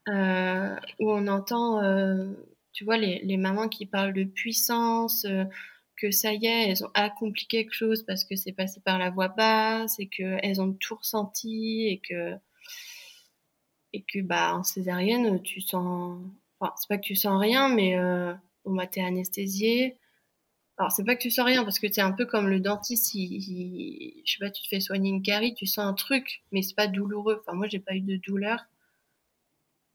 euh, 0.09 0.75
où 0.99 1.11
on 1.11 1.27
entend, 1.27 1.81
tu 2.73 2.85
vois, 2.85 2.97
les, 2.97 3.37
mamans 3.37 3.69
qui 3.69 3.85
parlent 3.85 4.13
de 4.13 4.23
puissance 4.23 5.27
que 5.95 6.11
ça 6.11 6.33
y 6.33 6.45
est, 6.45 6.69
elles 6.69 6.83
ont 6.83 6.91
accompli 6.93 7.47
quelque 7.47 7.73
chose 7.73 8.03
parce 8.03 8.23
que 8.25 8.35
c'est 8.35 8.51
passé 8.51 8.79
par 8.81 8.99
la 8.99 9.09
voix 9.09 9.29
basse 9.29 9.99
et 9.99 10.07
qu'elles 10.07 10.61
ont 10.61 10.73
tout 10.73 10.95
ressenti 10.95 11.87
et 11.87 11.99
que 11.99 12.35
et 13.93 14.03
que 14.03 14.21
bah 14.21 14.55
en 14.55 14.63
césarienne 14.63 15.41
tu 15.41 15.61
sens 15.61 16.19
enfin 16.59 16.73
c'est 16.77 16.87
pas 16.89 16.97
que 16.97 17.05
tu 17.05 17.15
sens 17.15 17.39
rien 17.39 17.69
mais 17.69 17.97
euh, 17.97 18.33
on 18.65 18.71
m'a 18.71 18.85
été 18.85 19.01
anesthésié 19.03 19.97
alors 20.77 20.91
c'est 20.91 21.05
pas 21.05 21.15
que 21.15 21.21
tu 21.21 21.31
sens 21.31 21.45
rien 21.45 21.63
parce 21.63 21.79
que 21.79 21.91
c'est 21.91 22.01
un 22.01 22.11
peu 22.11 22.25
comme 22.25 22.49
le 22.49 22.59
dentiste 22.59 23.13
il, 23.13 24.21
je 24.25 24.31
sais 24.31 24.39
pas 24.39 24.51
tu 24.51 24.61
te 24.63 24.67
fais 24.67 24.81
soigner 24.81 25.09
une 25.09 25.21
carie 25.21 25.55
tu 25.55 25.65
sens 25.65 25.85
un 25.85 25.93
truc 25.93 26.43
mais 26.51 26.61
c'est 26.61 26.75
pas 26.75 26.87
douloureux. 26.87 27.41
Enfin 27.41 27.55
moi 27.55 27.67
j'ai 27.67 27.79
pas 27.79 27.95
eu 27.95 28.01
de 28.01 28.17
douleur 28.17 28.65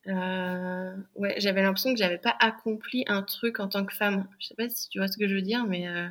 euh, 0.07 0.97
ouais, 1.15 1.35
j'avais 1.39 1.63
l'impression 1.63 1.93
que 1.93 1.99
j'avais 1.99 2.19
pas 2.19 2.35
accompli 2.41 3.05
un 3.07 3.23
truc 3.23 3.61
en 3.61 3.69
tant 3.69 3.85
que 3.85 3.95
femme. 3.95 4.27
Je 4.39 4.47
sais 4.47 4.55
pas 4.55 4.69
si 4.69 4.89
tu 4.89 4.99
vois 4.99 5.09
ce 5.09 5.19
que 5.19 5.29
je 5.29 5.35
veux 5.35 5.43
dire, 5.43 5.67
mais. 5.67 5.89
Euh, 5.89 6.09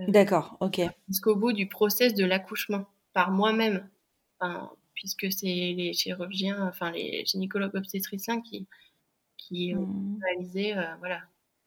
euh, 0.00 0.04
D'accord, 0.08 0.56
ok. 0.60 0.80
Jusqu'au 1.08 1.36
bout 1.36 1.52
du 1.52 1.68
process 1.68 2.14
de 2.14 2.24
l'accouchement, 2.24 2.86
par 3.12 3.30
moi-même. 3.30 3.88
Enfin, 4.38 4.70
puisque 4.94 5.26
c'est 5.30 5.46
les 5.46 5.92
chirurgiens, 5.92 6.66
enfin 6.68 6.90
les 6.90 7.24
gynécologues 7.26 7.74
obstétriciens 7.74 8.40
qui, 8.40 8.66
qui 9.36 9.74
ont 9.76 9.86
hmm. 9.86 10.20
réalisé, 10.22 10.74
voilà. 10.98 11.20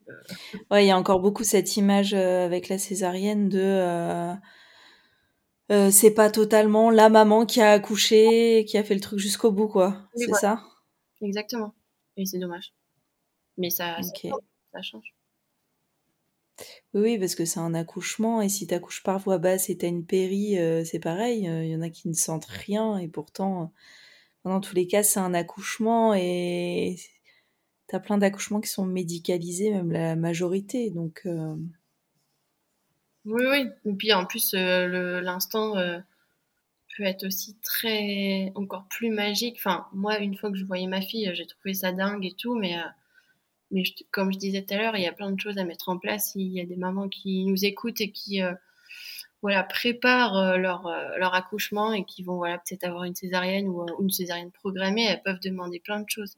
Ouais, 0.71 0.85
il 0.85 0.87
y 0.87 0.91
a 0.91 0.97
encore 0.97 1.19
beaucoup 1.19 1.43
cette 1.43 1.77
image 1.77 2.15
avec 2.15 2.67
la 2.67 2.79
césarienne 2.79 3.47
de. 3.47 4.33
c'est 5.91 6.15
pas 6.15 6.31
totalement 6.31 6.89
la 6.89 7.09
maman 7.09 7.45
qui 7.45 7.61
a 7.61 7.69
accouché, 7.73 8.65
qui 8.67 8.79
a 8.79 8.83
fait 8.83 8.95
le 8.95 9.01
truc 9.01 9.19
jusqu'au 9.19 9.51
bout, 9.51 9.67
quoi. 9.67 10.09
c'est 10.15 10.33
ça? 10.33 10.63
Exactement. 11.21 11.73
Et 12.17 12.25
c'est 12.25 12.39
dommage. 12.39 12.73
Mais 13.57 13.69
ça, 13.69 13.97
ça, 14.01 14.81
change. 14.81 15.15
Oui, 16.93 17.17
parce 17.17 17.35
que 17.35 17.45
c'est 17.45 17.59
un 17.59 17.73
accouchement, 17.73 18.41
et 18.41 18.49
si 18.49 18.67
tu 18.67 18.73
accouches 18.73 19.03
par 19.03 19.19
voie 19.19 19.37
basse 19.37 19.69
et 19.69 19.77
tu 19.77 19.85
as 19.85 19.89
une 19.89 20.05
péri, 20.05 20.57
euh, 20.57 20.83
c'est 20.83 20.99
pareil. 20.99 21.43
Il 21.43 21.69
y 21.69 21.75
en 21.75 21.81
a 21.81 21.89
qui 21.89 22.07
ne 22.07 22.13
sentent 22.13 22.45
rien, 22.45 22.97
et 22.97 23.07
pourtant, 23.07 23.73
dans 24.45 24.61
tous 24.61 24.75
les 24.75 24.87
cas, 24.87 25.03
c'est 25.03 25.19
un 25.19 25.33
accouchement, 25.33 26.13
et 26.13 26.97
tu 27.87 27.95
as 27.95 27.99
plein 27.99 28.17
d'accouchements 28.17 28.61
qui 28.61 28.69
sont 28.69 28.85
médicalisés, 28.85 29.71
même 29.71 29.91
la 29.91 30.15
majorité. 30.15 30.89
Donc. 30.91 31.21
Euh, 31.25 31.55
oui, 33.25 33.43
oui. 33.49 33.65
Et 33.85 33.93
puis 33.93 34.13
en 34.13 34.25
plus, 34.25 34.53
euh, 34.53 35.21
l'instant 35.21 35.75
peut 36.99 37.05
être 37.05 37.25
aussi 37.25 37.55
très 37.61 38.51
encore 38.55 38.85
plus 38.89 39.09
magique. 39.09 39.55
Enfin, 39.57 39.87
moi, 39.93 40.19
une 40.19 40.35
fois 40.35 40.51
que 40.51 40.57
je 40.57 40.65
voyais 40.65 40.85
ma 40.85 40.99
fille, 40.99 41.31
j'ai 41.33 41.45
trouvé 41.45 41.73
ça 41.73 41.93
dingue 41.93 42.25
et 42.25 42.33
tout, 42.37 42.55
mais 42.55 42.77
euh, 42.77 42.83
mais 43.71 43.83
comme 44.11 44.33
je 44.33 44.37
disais 44.37 44.63
tout 44.63 44.73
à 44.73 44.77
l'heure, 44.77 44.97
il 44.97 45.03
y 45.03 45.07
a 45.07 45.13
plein 45.13 45.31
de 45.31 45.39
choses 45.39 45.57
à 45.57 45.63
mettre 45.63 45.87
en 45.87 45.97
place. 45.97 46.33
Il 46.35 46.51
y 46.51 46.59
a 46.59 46.65
des 46.65 46.75
mamans 46.75 47.07
qui 47.07 47.45
nous 47.45 47.63
écoutent 47.63 48.01
et 48.01 48.11
qui 48.11 48.43
euh, 48.43 48.53
voilà 49.41 49.63
préparent 49.63 50.37
euh, 50.37 50.57
leur 50.57 50.91
leur 51.17 51.33
accouchement 51.35 51.93
et 51.93 52.03
qui 52.03 52.21
vont 52.21 52.35
voilà 52.35 52.57
peut-être 52.57 52.83
avoir 52.83 53.05
une 53.05 53.15
césarienne 53.15 53.69
ou 53.69 53.85
une 54.01 54.09
césarienne 54.09 54.51
programmée. 54.51 55.05
Elles 55.05 55.23
peuvent 55.23 55.39
demander 55.41 55.79
plein 55.79 56.01
de 56.01 56.09
choses. 56.09 56.35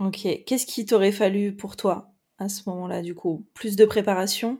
Ok. 0.00 0.26
Qu'est-ce 0.46 0.66
qui 0.66 0.84
t'aurait 0.84 1.12
fallu 1.12 1.54
pour 1.56 1.76
toi 1.76 2.12
à 2.36 2.50
ce 2.50 2.68
moment-là, 2.68 3.00
du 3.00 3.14
coup? 3.14 3.46
Plus 3.54 3.76
de 3.76 3.86
préparation 3.86 4.58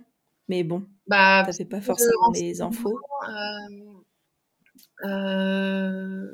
mais 0.50 0.64
bon, 0.64 0.84
bah, 1.10 1.42
t'avais 1.44 1.64
pas 1.64 1.80
forcément 1.80 2.30
les 2.32 2.62
infos. 2.62 3.00
Euh, 3.28 5.08
euh, 5.08 6.24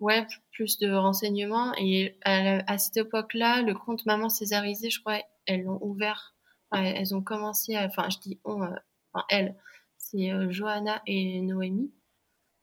ouais, 0.00 0.26
plus 0.50 0.78
de 0.78 0.92
renseignements. 0.92 1.72
Et 1.78 2.18
à, 2.24 2.76
cette 2.76 2.96
époque-là, 2.96 3.62
le 3.62 3.74
compte 3.74 4.04
Maman 4.04 4.28
Césarisée, 4.28 4.90
je 4.90 4.98
crois, 4.98 5.20
elles 5.46 5.62
l'ont 5.62 5.78
ouvert. 5.80 6.34
elles 6.72 7.14
ont 7.14 7.22
commencé 7.22 7.76
à. 7.76 7.84
Enfin, 7.84 8.08
je 8.10 8.18
dis 8.18 8.40
on, 8.44 8.62
euh, 8.64 8.74
enfin, 9.12 9.24
elles. 9.30 9.56
C'est 9.96 10.30
Johanna 10.50 11.00
et 11.06 11.40
Noémie. 11.42 11.92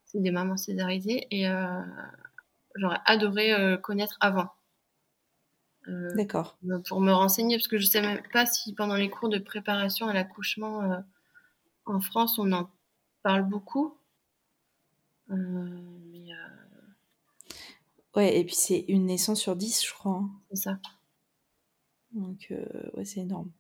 C'est 0.04 0.20
des 0.20 0.32
mamans 0.32 0.58
césarisées. 0.58 1.28
Et 1.32 1.46
j'aurais 2.76 3.00
adoré 3.06 3.78
connaître 3.82 4.18
avant. 4.20 4.50
Euh, 5.88 6.14
D'accord. 6.16 6.58
Pour 6.88 7.02
me 7.02 7.12
renseigner, 7.12 7.58
parce 7.58 7.68
que 7.68 7.78
je 7.78 7.86
sais 7.86 8.02
même 8.02 8.22
pas 8.34 8.46
si 8.46 8.74
pendant 8.74 8.96
les 8.96 9.10
cours 9.10 9.30
de 9.30 9.38
préparation 9.38 10.08
à 10.08 10.14
l'accouchement 10.14 10.82
euh, 10.84 10.98
en 11.86 12.00
France, 12.00 12.40
on 12.40 12.52
en 12.52 12.70
parle 13.24 13.44
beaucoup. 13.48 13.98
Euh, 15.32 15.36
mais, 16.12 16.30
ouais, 18.16 18.40
et 18.40 18.46
puis 18.46 18.56
c'est 18.56 18.86
une 18.88 19.06
naissance 19.06 19.42
sur 19.42 19.56
dix, 19.56 19.86
je 19.86 19.94
crois. 19.94 20.14
Hein. 20.14 20.30
C'est 20.50 20.64
ça. 20.64 20.80
Donc, 22.12 22.52
ouais, 22.94 23.06
c'est 23.06 23.22
énorme. 23.22 23.52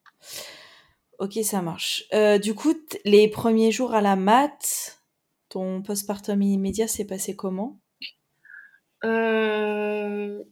Ok, 1.19 1.33
ça 1.43 1.61
marche. 1.61 2.05
du 2.41 2.55
coup, 2.55 2.73
les 3.05 3.29
premiers 3.29 3.71
jours 3.71 3.93
à 3.93 4.01
la 4.01 4.15
mat, 4.15 4.99
ton 5.49 5.81
postpartum 5.81 6.41
immédiat 6.41 6.87
s'est 6.87 7.05
passé 7.05 7.35
comment? 7.35 7.79
Euh, 9.03 10.43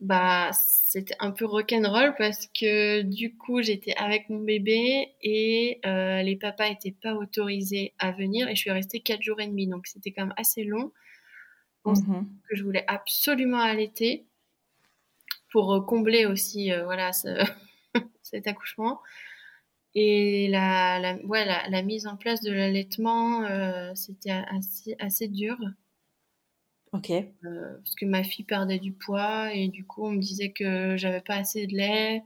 bah 0.00 0.50
c'était 0.52 1.16
un 1.20 1.30
peu 1.30 1.46
rock'n'roll 1.46 2.14
parce 2.18 2.46
que 2.48 3.00
du 3.02 3.34
coup 3.36 3.62
j'étais 3.62 3.94
avec 3.96 4.28
mon 4.28 4.40
bébé 4.40 5.14
et 5.22 5.80
euh, 5.86 6.22
les 6.22 6.36
papas 6.36 6.68
étaient 6.68 6.94
pas 7.02 7.14
autorisés 7.14 7.94
à 7.98 8.12
venir 8.12 8.48
et 8.48 8.54
je 8.54 8.60
suis 8.60 8.70
restée 8.70 9.00
quatre 9.00 9.22
jours 9.22 9.40
et 9.40 9.46
demi. 9.46 9.66
Donc 9.66 9.86
c'était 9.86 10.12
quand 10.12 10.26
même 10.26 10.34
assez 10.36 10.64
long. 10.64 10.92
Mmh 11.84 12.24
que 12.48 12.56
je 12.56 12.64
voulais 12.64 12.84
absolument 12.88 13.60
allaiter 13.60 14.26
pour 15.52 15.86
combler 15.86 16.26
aussi 16.26 16.72
euh, 16.72 16.84
voilà 16.84 17.12
cet 18.22 18.46
accouchement. 18.48 19.00
Et 19.94 20.48
la, 20.48 20.98
la, 20.98 21.16
ouais, 21.24 21.44
la, 21.44 21.82
mise 21.82 22.08
en 22.08 22.16
place 22.16 22.42
de 22.42 22.52
l'allaitement 22.52 23.44
euh, 23.44 23.92
c'était 23.94 24.30
assez 24.30 24.96
assez 24.98 25.28
dur 25.28 25.56
Ok. 26.96 27.12
parce 27.42 27.94
que 27.94 28.04
ma 28.04 28.24
fille 28.24 28.44
perdait 28.44 28.78
du 28.78 28.92
poids 28.92 29.52
et 29.52 29.68
du 29.68 29.84
coup, 29.84 30.06
on 30.06 30.10
me 30.10 30.20
disait 30.20 30.50
que 30.50 30.96
j'avais 30.96 31.20
pas 31.20 31.36
assez 31.36 31.66
de 31.66 31.76
lait. 31.76 32.22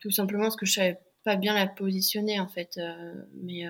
Tout 0.00 0.10
simplement 0.10 0.44
parce 0.44 0.56
que 0.56 0.66
je 0.66 0.72
savais 0.72 0.98
pas 1.24 1.36
bien 1.36 1.54
la 1.54 1.66
positionner 1.66 2.40
en 2.40 2.48
fait. 2.48 2.78
mais 3.34 3.64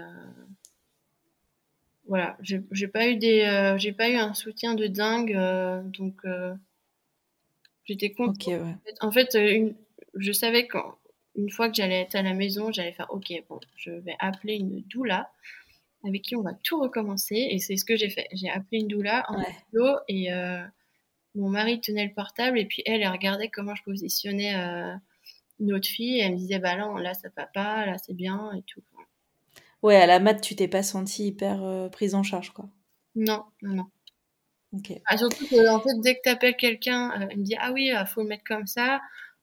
voilà, 2.06 2.36
j'ai 2.40 2.88
pas 2.88 3.08
eu 3.08 3.16
des, 3.16 3.74
j'ai 3.78 3.92
pas 3.92 4.10
eu 4.10 4.16
un 4.16 4.34
soutien 4.34 4.74
de 4.74 4.86
dingue, 4.86 5.38
donc 5.92 6.22
j'étais 7.84 8.12
contente. 8.12 8.48
En 9.00 9.12
fait, 9.12 9.34
une, 9.34 9.74
je 10.14 10.32
savais 10.32 10.66
qu'une 10.66 11.50
fois 11.50 11.68
que 11.68 11.74
j'allais 11.74 12.00
être 12.00 12.14
à 12.14 12.22
la 12.22 12.34
maison, 12.34 12.72
j'allais 12.72 12.92
faire 12.92 13.10
OK, 13.10 13.32
bon, 13.48 13.60
je 13.76 13.90
vais 13.90 14.16
appeler 14.18 14.54
une 14.54 14.82
doula 14.82 15.30
avec 16.04 16.22
qui 16.22 16.36
on 16.36 16.42
va 16.42 16.52
tout 16.62 16.80
recommencer. 16.80 17.48
Et 17.50 17.58
c'est 17.58 17.76
ce 17.76 17.84
que 17.84 17.96
j'ai 17.96 18.10
fait. 18.10 18.28
J'ai 18.32 18.50
appelé 18.50 18.80
une 18.80 18.88
doula 18.88 19.24
en 19.28 19.38
ouais. 19.38 19.96
et 20.08 20.32
euh, 20.32 20.62
mon 21.34 21.48
mari 21.48 21.80
tenait 21.80 22.06
le 22.06 22.12
portable 22.12 22.58
et 22.58 22.66
puis 22.66 22.82
elle, 22.86 23.02
elle 23.02 23.08
regardait 23.08 23.48
comment 23.48 23.74
je 23.74 23.82
positionnais 23.84 24.56
euh, 24.56 24.94
notre 25.60 25.88
fille. 25.88 26.18
Et 26.18 26.22
elle 26.22 26.32
me 26.32 26.36
disait, 26.38 26.58
bah 26.58 26.76
là, 26.76 26.92
là, 26.98 27.14
ça 27.14 27.28
va 27.36 27.46
pas, 27.46 27.86
là, 27.86 27.96
c'est 27.98 28.14
bien 28.14 28.52
et 28.52 28.62
tout. 28.62 28.82
Ouais, 29.82 29.96
à 29.96 30.06
la 30.06 30.20
mat, 30.20 30.40
tu 30.40 30.54
t'es 30.54 30.68
pas 30.68 30.82
sentie 30.82 31.26
hyper 31.26 31.62
euh, 31.62 31.88
prise 31.88 32.14
en 32.14 32.22
charge, 32.22 32.50
quoi. 32.50 32.68
Non, 33.16 33.44
non, 33.62 33.74
non. 33.74 33.86
Ok. 34.74 34.92
Ah, 35.06 35.18
surtout 35.18 35.46
que, 35.48 35.68
en 35.68 35.80
fait, 35.80 36.00
dès 36.02 36.14
que 36.14 36.20
tu 36.22 36.28
appelles 36.28 36.56
quelqu'un, 36.56 37.12
elle 37.14 37.38
me 37.38 37.42
dit, 37.42 37.56
ah 37.58 37.72
oui, 37.72 37.90
il 37.92 38.06
faut 38.06 38.22
le 38.22 38.28
mettre 38.28 38.44
comme 38.44 38.66
ça. 38.66 39.00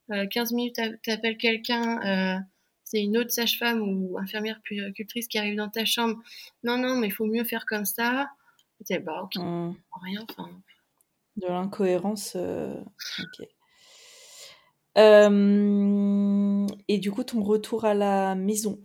15 0.10 0.54
minutes, 0.54 0.80
tu 1.04 1.12
appelles 1.12 1.38
quelqu'un 1.38 2.42
c'est 2.90 3.04
une 3.04 3.18
autre 3.18 3.30
sage-femme 3.30 3.82
ou 3.82 4.18
infirmière 4.18 4.60
puéricultrice 4.64 5.28
qui 5.28 5.38
arrive 5.38 5.56
dans 5.56 5.70
ta 5.70 5.86
chambre. 5.86 6.20
Non, 6.64 6.76
non, 6.76 6.96
mais 6.96 7.06
il 7.06 7.14
faut 7.14 7.28
mieux 7.28 7.44
faire 7.44 7.68
comme 7.68 7.86
ça. 7.86 8.32
Tu 8.84 9.00
bah, 9.00 9.22
ok, 9.22 9.36
mmh. 9.36 9.76
rien. 10.02 10.26
De 11.36 11.48
l'incohérence. 11.48 12.34
Euh, 12.36 12.74
ok. 13.20 13.48
Euh, 14.98 16.68
et 16.88 16.98
du 16.98 17.12
coup, 17.12 17.24
ton 17.24 17.44
retour 17.44 17.86
à 17.86 17.94
la 17.94 18.34
maison, 18.34 18.80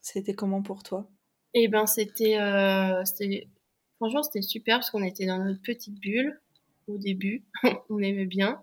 c'était 0.00 0.34
comment 0.34 0.62
pour 0.62 0.82
toi? 0.82 1.08
Eh 1.54 1.68
ben, 1.68 1.86
c'était, 1.86 2.36
euh, 2.40 3.04
franchement, 3.94 4.24
c'était 4.24 4.42
super 4.42 4.78
parce 4.78 4.90
qu'on 4.90 5.04
était 5.04 5.26
dans 5.26 5.38
notre 5.38 5.62
petite 5.62 6.00
bulle 6.00 6.40
au 6.88 6.98
début. 6.98 7.44
on 7.90 8.00
aimait 8.00 8.26
bien. 8.26 8.60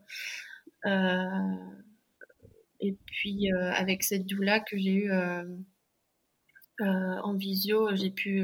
Et 2.82 2.98
puis 3.06 3.54
euh, 3.54 3.72
avec 3.74 4.04
cette 4.04 4.26
doula 4.26 4.60
que 4.60 4.78
j'ai 4.78 4.92
eue 4.92 5.12
euh, 5.12 5.44
euh, 6.82 7.18
en 7.24 7.36
visio, 7.36 7.96
j'ai 7.96 8.10
pu 8.10 8.44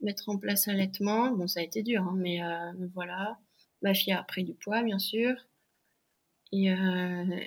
mettre 0.00 0.28
en 0.28 0.38
place 0.38 0.66
l'allaitement. 0.66 1.30
Bon, 1.30 1.46
ça 1.46 1.60
a 1.60 1.62
été 1.62 1.82
dur, 1.82 2.02
hein, 2.02 2.14
mais, 2.16 2.40
voilà. 2.94 3.38
Ma 3.82 3.94
fille 3.94 4.12
a 4.12 4.22
pris 4.22 4.44
du 4.44 4.54
poids, 4.54 4.82
bien 4.82 4.98
sûr. 4.98 5.34
Et, 6.52 6.66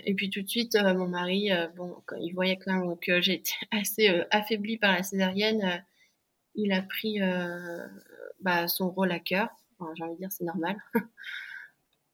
et, 0.05 0.13
puis 0.15 0.29
tout 0.29 0.41
de 0.41 0.47
suite, 0.47 0.75
mon 0.75 1.07
mari, 1.07 1.49
bon, 1.75 1.95
quand 2.05 2.17
il 2.17 2.33
voyait 2.33 2.57
que 2.57 3.21
j'étais 3.21 3.51
assez 3.71 4.23
affaiblie 4.31 4.77
par 4.77 4.93
la 4.93 5.03
césarienne, 5.03 5.83
il 6.55 6.71
a 6.71 6.81
pris 6.81 7.19
bah, 8.39 8.67
son 8.67 8.89
rôle 8.89 9.11
à 9.11 9.19
cœur. 9.19 9.49
J'ai 9.95 10.03
envie 10.03 10.13
de 10.13 10.19
dire, 10.19 10.31
c'est 10.31 10.45
normal. 10.45 10.77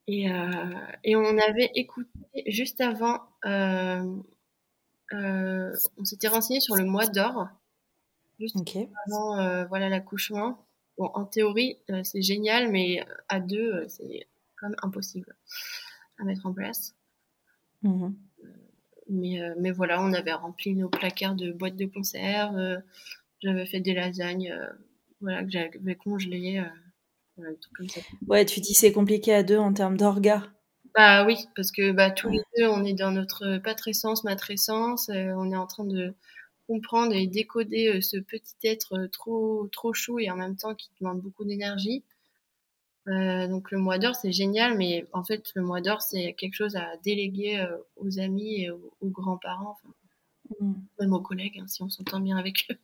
Et, 0.08 0.30
euh, 0.30 0.74
et 1.04 1.16
on 1.16 1.38
avait 1.38 1.72
écouté 1.76 2.10
juste 2.48 2.82
avant, 2.82 3.22
euh, 3.46 4.04
euh, 5.14 5.74
on 5.98 6.04
s'était 6.04 6.28
renseigné 6.28 6.60
sur 6.60 6.76
le 6.76 6.84
mois 6.84 7.08
d'or, 7.08 7.48
juste 8.40 8.58
avant 9.08 9.40
euh, 9.40 9.66
voilà 9.66 9.88
l'accouchement. 9.90 10.66
Bon, 10.98 11.10
en 11.14 11.26
théorie, 11.26 11.78
euh, 11.90 12.04
c'est 12.04 12.22
génial, 12.22 12.70
mais 12.70 13.04
à 13.30 13.40
deux, 13.40 13.88
c'est 13.88 14.28
quand 14.58 14.68
même 14.70 14.78
impossible 14.84 15.36
à 16.20 16.24
mettre 16.26 16.46
en 16.46 16.54
place. 16.54 16.96
Mmh 17.84 18.10
mais, 19.10 19.38
mais 19.60 19.72
voilà, 19.72 20.02
on 20.02 20.14
avait 20.14 20.32
rempli 20.32 20.74
nos 20.76 20.88
placards 20.88 21.36
de 21.36 21.52
boîtes 21.52 21.76
de 21.76 21.86
conserve. 21.86 22.82
j'avais 23.42 23.66
fait 23.66 23.82
des 23.82 23.94
lasagnes, 23.94 24.58
voilà 25.20 25.44
que 25.44 25.52
j'avais 25.52 25.96
congelées 25.96 26.64
Ouais, 28.28 28.46
tu 28.46 28.60
dis 28.60 28.74
c'est 28.74 28.92
compliqué 28.92 29.34
à 29.34 29.44
deux 29.44 29.58
en 29.58 29.74
termes 29.74 29.98
d'orga. 29.98 30.44
Bah 30.96 31.26
oui, 31.26 31.38
parce 31.56 31.72
que 31.72 31.92
bah, 31.92 32.12
tous 32.12 32.30
les 32.30 32.42
deux, 32.58 32.68
on 32.68 32.86
est 32.86 32.94
dans 32.94 33.12
notre 33.12 33.58
patrescence, 33.58 34.24
matrescence, 34.24 35.10
euh, 35.10 35.34
on 35.36 35.52
est 35.52 35.56
en 35.56 35.66
train 35.66 35.86
de 35.86 36.14
comprendre 36.68 37.14
et 37.16 37.26
décoder 37.26 37.88
euh, 37.88 38.02
ce 38.02 38.18
petit 38.18 38.56
être 38.64 38.94
euh, 38.94 39.08
trop, 39.08 39.68
trop 39.72 39.94
chou 39.94 40.20
et 40.20 40.30
en 40.30 40.36
même 40.36 40.56
temps 40.56 40.76
qui 40.76 40.92
demande 41.02 41.20
beaucoup 41.22 41.46
d'énergie. 41.46 42.04
donc 43.08 43.72
le 43.72 43.80
mois 43.80 43.98
d'or, 43.98 44.16
c'est 44.16 44.32
génial, 44.32 44.78
mais 44.78 45.08
en 45.14 45.24
fait, 45.24 45.52
le 45.56 45.64
mois 45.64 45.82
d'or, 45.82 46.02
c'est 46.02 46.34
quelque 46.34 46.56
chose 46.56 46.76
à 46.76 46.96
déléguer 47.04 47.66
aux 47.98 48.20
amis 48.20 48.64
et 48.64 48.70
aux, 48.70 48.94
grands-parents, 49.04 49.78
mmh. 50.62 50.74
même 51.00 51.14
aux 51.14 51.22
collègues, 51.22 51.60
hein, 51.60 51.68
si 51.68 51.82
on 51.84 51.90
s'entend 51.90 52.22
bien 52.22 52.38
avec 52.38 52.68
eux. 52.72 52.78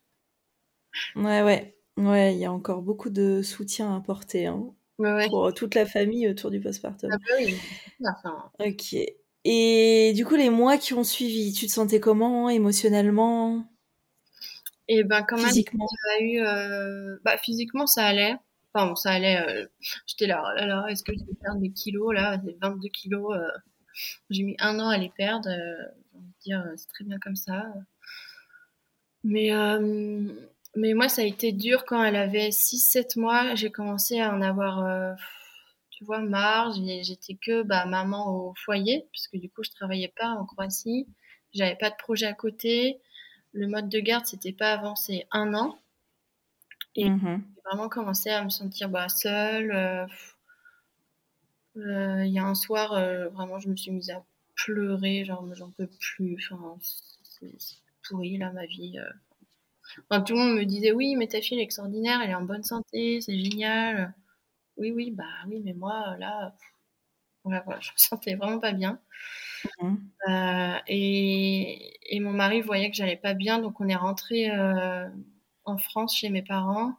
Ouais, 1.16 1.44
ouais. 1.44 1.79
Ouais, 2.00 2.34
il 2.34 2.40
y 2.40 2.46
a 2.46 2.52
encore 2.52 2.82
beaucoup 2.82 3.10
de 3.10 3.42
soutien 3.42 3.94
à 3.94 3.98
apporter 3.98 4.46
hein, 4.46 4.74
pour 5.30 5.54
toute 5.54 5.76
la 5.76 5.86
famille 5.86 6.30
autour 6.30 6.50
du 6.50 6.62
postpartum. 6.62 7.10
Ah 7.12 8.16
bah 8.24 8.52
ok. 8.60 8.96
Et 9.44 10.14
du 10.16 10.26
coup, 10.26 10.36
les 10.36 10.50
mois 10.50 10.78
qui 10.78 10.94
ont 10.94 11.04
suivi, 11.04 11.52
tu 11.52 11.68
te 11.68 11.72
sentais 11.72 12.00
comment 12.00 12.50
émotionnellement? 12.50 13.66
Et 14.88 15.00
eh 15.00 15.04
ben 15.04 15.24
quand 15.24 15.38
physiquement. 15.38 15.88
même, 16.20 16.28
eu, 16.28 16.40
euh, 16.42 17.18
bah, 17.24 17.38
physiquement 17.38 17.86
ça 17.86 18.06
allait. 18.06 18.36
Enfin, 18.74 18.96
ça 18.96 19.12
allait. 19.12 19.38
Euh, 19.38 19.68
j'étais 20.08 20.26
là, 20.26 20.42
oh 20.44 20.56
là, 20.56 20.66
là 20.68 20.86
est-ce 20.88 21.04
que 21.04 21.14
je 21.14 21.20
vais 21.20 21.36
perdre 21.42 21.60
des 21.60 21.72
kilos 21.72 22.14
là 22.14 22.42
22 22.62 22.88
kilos. 22.88 23.36
Euh, 23.36 23.48
j'ai 24.30 24.44
mis 24.44 24.56
un 24.60 24.80
an 24.80 24.88
à 24.88 24.98
les 24.98 25.10
perdre. 25.10 25.50
j'ai 25.50 26.18
envie 26.18 26.28
de 26.28 26.42
dire, 26.42 26.66
c'est 26.78 26.88
très 26.88 27.04
bien 27.04 27.20
comme 27.20 27.36
ça. 27.36 27.66
Mais 29.24 29.52
mais 30.76 30.94
moi, 30.94 31.10
ça 31.10 31.22
a 31.22 31.26
été 31.26 31.52
dur 31.52 31.86
quand 31.86 32.04
elle 32.04 32.16
avait 32.16 32.50
6-7 32.50 33.20
mois. 33.20 33.56
J'ai 33.56 33.72
commencé 33.72 34.20
à 34.20 34.34
en 34.34 34.42
avoir, 34.42 34.86
euh, 34.86 35.14
tu 35.90 36.06
vois, 36.06 36.20
marre. 36.20 36.74
J'étais 36.74 37.36
que 37.36 37.64
bah, 37.64 37.86
maman 37.86 38.30
au 38.30 38.54
foyer, 38.54 39.08
puisque 39.12 39.36
du 39.38 39.50
coup, 39.50 39.64
je 39.64 39.72
travaillais 39.72 40.14
pas 40.16 40.30
en 40.30 40.46
Croatie. 40.46 41.08
J'avais 41.54 41.76
pas 41.76 41.90
de 41.90 41.96
projet 41.96 42.28
à 42.28 42.34
côté. 42.34 43.00
Le 43.52 43.68
mode 43.68 43.90
de 43.90 44.00
garde, 44.00 44.26
c'était 44.26 44.54
pas 44.54 44.74
avancé 44.74 45.26
un 45.32 45.54
an. 45.56 45.80
Et 46.96 47.10
mmh 47.10 47.44
j'ai 47.56 47.62
vraiment 47.76 47.90
commencé 47.90 48.30
à 48.30 48.44
me 48.44 48.50
sentir 48.50 48.90
bah, 48.90 49.10
seule. 49.10 49.72
Euh, 49.72 50.06
euh, 51.78 52.26
il 52.26 52.32
y 52.32 52.40
a 52.40 52.46
un 52.46 52.56
soir, 52.56 52.92
vraiment, 53.32 53.60
je 53.60 53.70
me 53.70 53.76
suis 53.76 53.92
mise 53.92 54.12
à 54.12 54.24
pleurer. 54.56 55.26
Genre, 55.26 55.48
j'en 55.56 55.72
peux 55.72 55.90
plus. 56.00 56.38
Enfin, 56.52 56.78
c'est 57.24 57.58
pourri, 58.04 58.38
là, 58.38 58.52
ma 58.52 58.66
vie 58.68 59.00
tout 60.26 60.34
le 60.34 60.40
monde 60.40 60.56
me 60.56 60.66
disait 60.66 60.92
oui, 60.92 61.16
mais 61.16 61.28
ta 61.28 61.42
fille 61.42 61.60
est 61.60 61.64
extraordinaire, 61.64 62.22
elle 62.24 62.32
est 62.32 62.36
en 62.36 62.44
bonne 62.44 62.64
santé, 62.64 63.22
c'est 63.22 63.38
génial. 63.40 64.14
Oui, 64.78 64.92
oui, 64.92 65.12
bah 65.12 65.26
oui, 65.48 65.62
mais 65.64 65.74
moi 65.74 66.16
là, 66.20 66.56
voilà, 67.44 67.64
je 67.82 67.92
me 67.92 67.98
sentais 67.98 68.36
vraiment 68.36 68.60
pas 68.60 68.72
bien. 68.74 69.00
Mmh. 69.82 69.96
Euh, 70.30 70.78
et, 70.88 72.16
et, 72.16 72.20
mon 72.20 72.32
mari 72.32 72.62
voyait 72.62 72.90
que 72.90 72.96
j'allais 72.96 73.18
pas 73.18 73.34
bien, 73.34 73.60
donc 73.60 73.82
on 73.82 73.90
est 73.90 73.96
rentré 73.96 74.50
euh, 74.52 75.08
en 75.66 75.78
France 75.78 76.16
chez 76.16 76.30
mes 76.30 76.42
parents. 76.42 76.94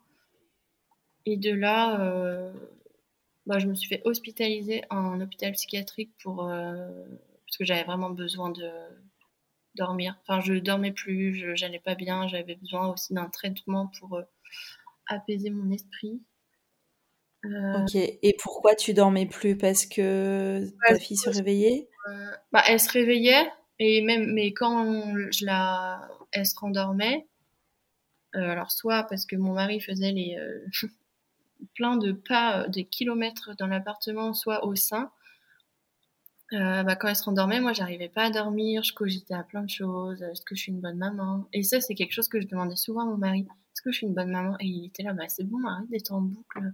Et 1.26 1.36
de 1.36 1.52
là, 1.52 2.00
euh, 2.00 2.52
bah, 3.46 3.58
je 3.58 3.66
me 3.66 3.74
suis 3.74 3.88
fait 3.88 4.02
hospitaliser 4.04 4.82
en 4.90 5.20
hôpital 5.20 5.52
psychiatrique 5.52 6.12
pour 6.22 6.36
parce 6.46 7.56
que 7.58 7.64
j'avais 7.64 7.84
vraiment 7.84 8.10
besoin 8.10 8.50
de 8.50 8.70
dormir. 9.74 10.16
Enfin, 10.22 10.40
je 10.40 10.54
dormais 10.54 10.92
plus, 10.92 11.34
je 11.34 11.54
j'allais 11.54 11.78
pas 11.78 11.94
bien, 11.94 12.28
j'avais 12.28 12.56
besoin 12.56 12.88
aussi 12.88 13.14
d'un 13.14 13.28
traitement 13.28 13.90
pour 13.98 14.16
euh, 14.16 14.22
apaiser 15.06 15.50
mon 15.50 15.70
esprit. 15.70 16.20
Euh, 17.44 17.82
ok, 17.82 17.94
et 17.94 18.36
pourquoi 18.38 18.74
tu 18.74 18.92
dormais 18.92 19.26
plus? 19.26 19.56
Parce 19.56 19.86
que 19.86 20.66
ta 20.86 20.98
fille 20.98 21.16
se 21.16 21.30
réveillait? 21.30 21.88
euh, 22.08 22.30
bah, 22.52 22.62
Elle 22.68 22.80
se 22.80 22.90
réveillait, 22.90 23.50
et 23.78 24.02
même, 24.02 24.32
mais 24.32 24.52
quand 24.52 25.14
je 25.30 25.46
la, 25.46 26.06
elle 26.32 26.46
se 26.46 26.58
rendormait, 26.58 27.26
alors 28.32 28.70
soit 28.70 29.04
parce 29.04 29.26
que 29.26 29.36
mon 29.36 29.54
mari 29.54 29.80
faisait 29.80 30.12
les 30.12 30.36
plein 31.74 31.96
de 31.96 32.12
pas, 32.12 32.68
des 32.68 32.84
kilomètres 32.84 33.54
dans 33.58 33.66
l'appartement, 33.66 34.34
soit 34.34 34.66
au 34.66 34.76
sein, 34.76 35.10
euh, 36.52 36.82
bah, 36.82 36.96
quand 36.96 37.08
elle 37.08 37.16
se 37.16 37.24
rendormait, 37.24 37.60
moi, 37.60 37.72
j'arrivais 37.72 38.08
pas 38.08 38.24
à 38.24 38.30
dormir, 38.30 38.82
je 38.82 38.92
cogitais 38.94 39.34
à 39.34 39.42
plein 39.44 39.62
de 39.62 39.70
choses. 39.70 40.22
Est-ce 40.22 40.42
que 40.42 40.54
je 40.54 40.62
suis 40.62 40.72
une 40.72 40.80
bonne 40.80 40.98
maman? 40.98 41.48
Et 41.52 41.62
ça, 41.62 41.80
c'est 41.80 41.94
quelque 41.94 42.12
chose 42.12 42.28
que 42.28 42.40
je 42.40 42.46
demandais 42.46 42.76
souvent 42.76 43.02
à 43.02 43.04
mon 43.06 43.16
mari. 43.16 43.40
Est-ce 43.40 43.82
que 43.82 43.92
je 43.92 43.98
suis 43.98 44.06
une 44.06 44.14
bonne 44.14 44.30
maman? 44.30 44.56
Et 44.60 44.66
il 44.66 44.86
était 44.86 45.02
là, 45.02 45.12
bah 45.12 45.28
c'est 45.28 45.44
bon, 45.44 45.64
arrête 45.66 45.88
d'être 45.90 46.12
en 46.12 46.20
boucle. 46.22 46.72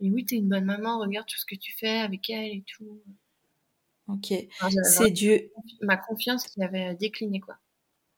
Et 0.00 0.10
oui, 0.10 0.24
t'es 0.24 0.36
une 0.36 0.48
bonne 0.48 0.64
maman, 0.64 0.98
regarde 1.00 1.26
tout 1.26 1.38
ce 1.38 1.46
que 1.46 1.56
tu 1.56 1.72
fais 1.76 1.98
avec 1.98 2.30
elle 2.30 2.52
et 2.52 2.64
tout. 2.66 3.02
Ok. 4.08 4.32
c'est 4.82 5.10
Dieu. 5.10 5.50
Ma 5.82 5.96
confiance 5.96 6.46
qui 6.46 6.62
avait 6.62 6.94
décliné, 6.94 7.40
quoi. 7.40 7.56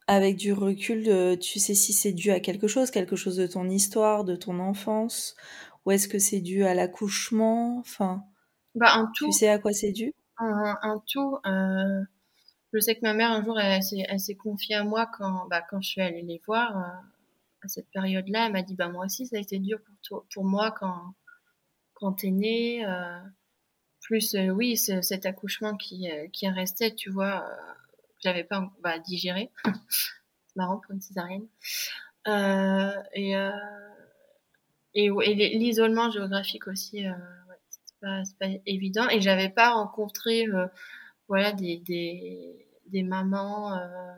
avec 0.07 0.37
du 0.37 0.53
recul, 0.53 1.39
tu 1.39 1.59
sais 1.59 1.75
si 1.75 1.93
c'est 1.93 2.13
dû 2.13 2.31
à 2.31 2.41
quelque 2.41 2.67
chose, 2.67 2.91
quelque 2.91 3.17
chose 3.17 3.37
de 3.37 3.47
ton 3.47 3.69
histoire, 3.69 4.25
de 4.25 4.37
ton 4.37 4.59
enfance, 4.59 5.37
ou 5.85 5.91
est-ce 5.93 6.09
que 6.09 6.19
c'est 6.19 6.41
dû 6.41 6.65
à 6.65 6.75
l'accouchement? 6.75 7.79
Enfin, 7.79 8.25
bah, 8.75 8.95
un 8.95 9.11
tout. 9.15 9.27
Tu 9.27 9.33
sais 9.33 9.49
à 9.49 9.59
quoi 9.59 9.73
c'est 9.73 9.93
dû? 9.93 10.15
Un, 10.39 11.03
tout. 11.07 11.39
Euh, 11.47 12.03
je 12.73 12.79
sais 12.81 12.95
que 12.95 13.01
ma 13.03 13.15
mère, 13.15 13.33
un 13.33 13.45
jour, 13.45 13.59
elle, 13.59 13.83
s'est 13.83 14.35
confiée 14.35 14.77
à 14.77 14.85
moi 14.85 15.07
quand, 15.07 15.47
bah, 15.49 15.63
quand 15.69 15.81
je 15.81 15.89
suis 15.89 16.01
allée 16.01 16.23
les 16.23 16.41
voir. 16.47 16.77
Euh, 16.77 17.05
à 17.61 17.67
cette 17.67 17.91
période-là, 17.91 18.47
elle 18.47 18.53
m'a 18.53 18.63
dit 18.63 18.77
bah, 18.77 18.89
Moi 18.89 19.05
aussi, 19.07 19.27
ça 19.27 19.37
a 19.37 19.41
été 19.41 19.59
dur 19.59 19.79
pour, 19.85 19.97
toi, 20.03 20.27
pour 20.33 20.45
moi 20.45 20.71
quand, 20.71 21.15
quand 21.95 22.13
t'es 22.13 22.31
née. 22.31 22.85
Euh, 22.87 23.19
plus, 24.01 24.35
oui, 24.53 24.77
cet 24.79 25.27
accouchement 25.27 25.77
qui, 25.77 26.09
qui 26.33 26.49
restait, 26.49 26.95
tu 26.95 27.11
vois, 27.11 27.45
j'avais 28.21 28.45
pas 28.45 28.71
bah, 28.81 28.99
digéré. 28.99 29.51
c'est 29.89 30.57
marrant 30.57 30.79
pour 30.79 30.95
une 30.95 31.01
césarienne. 31.03 31.47
et 33.15 33.35
et, 34.95 35.35
l'isolement 35.35 36.11
géographique 36.11 36.67
aussi, 36.67 37.05
euh, 38.05 38.23
c'est 38.25 38.39
pas, 38.39 38.47
évident. 38.67 39.09
Et 39.09 39.21
j'avais 39.21 39.49
pas 39.49 39.73
rencontré, 39.73 40.47
euh, 40.47 40.67
voilà, 41.29 41.53
des, 41.53 41.79
des, 41.79 42.67
des 42.87 43.03
mamans. 43.03 43.75
Euh, 43.75 44.15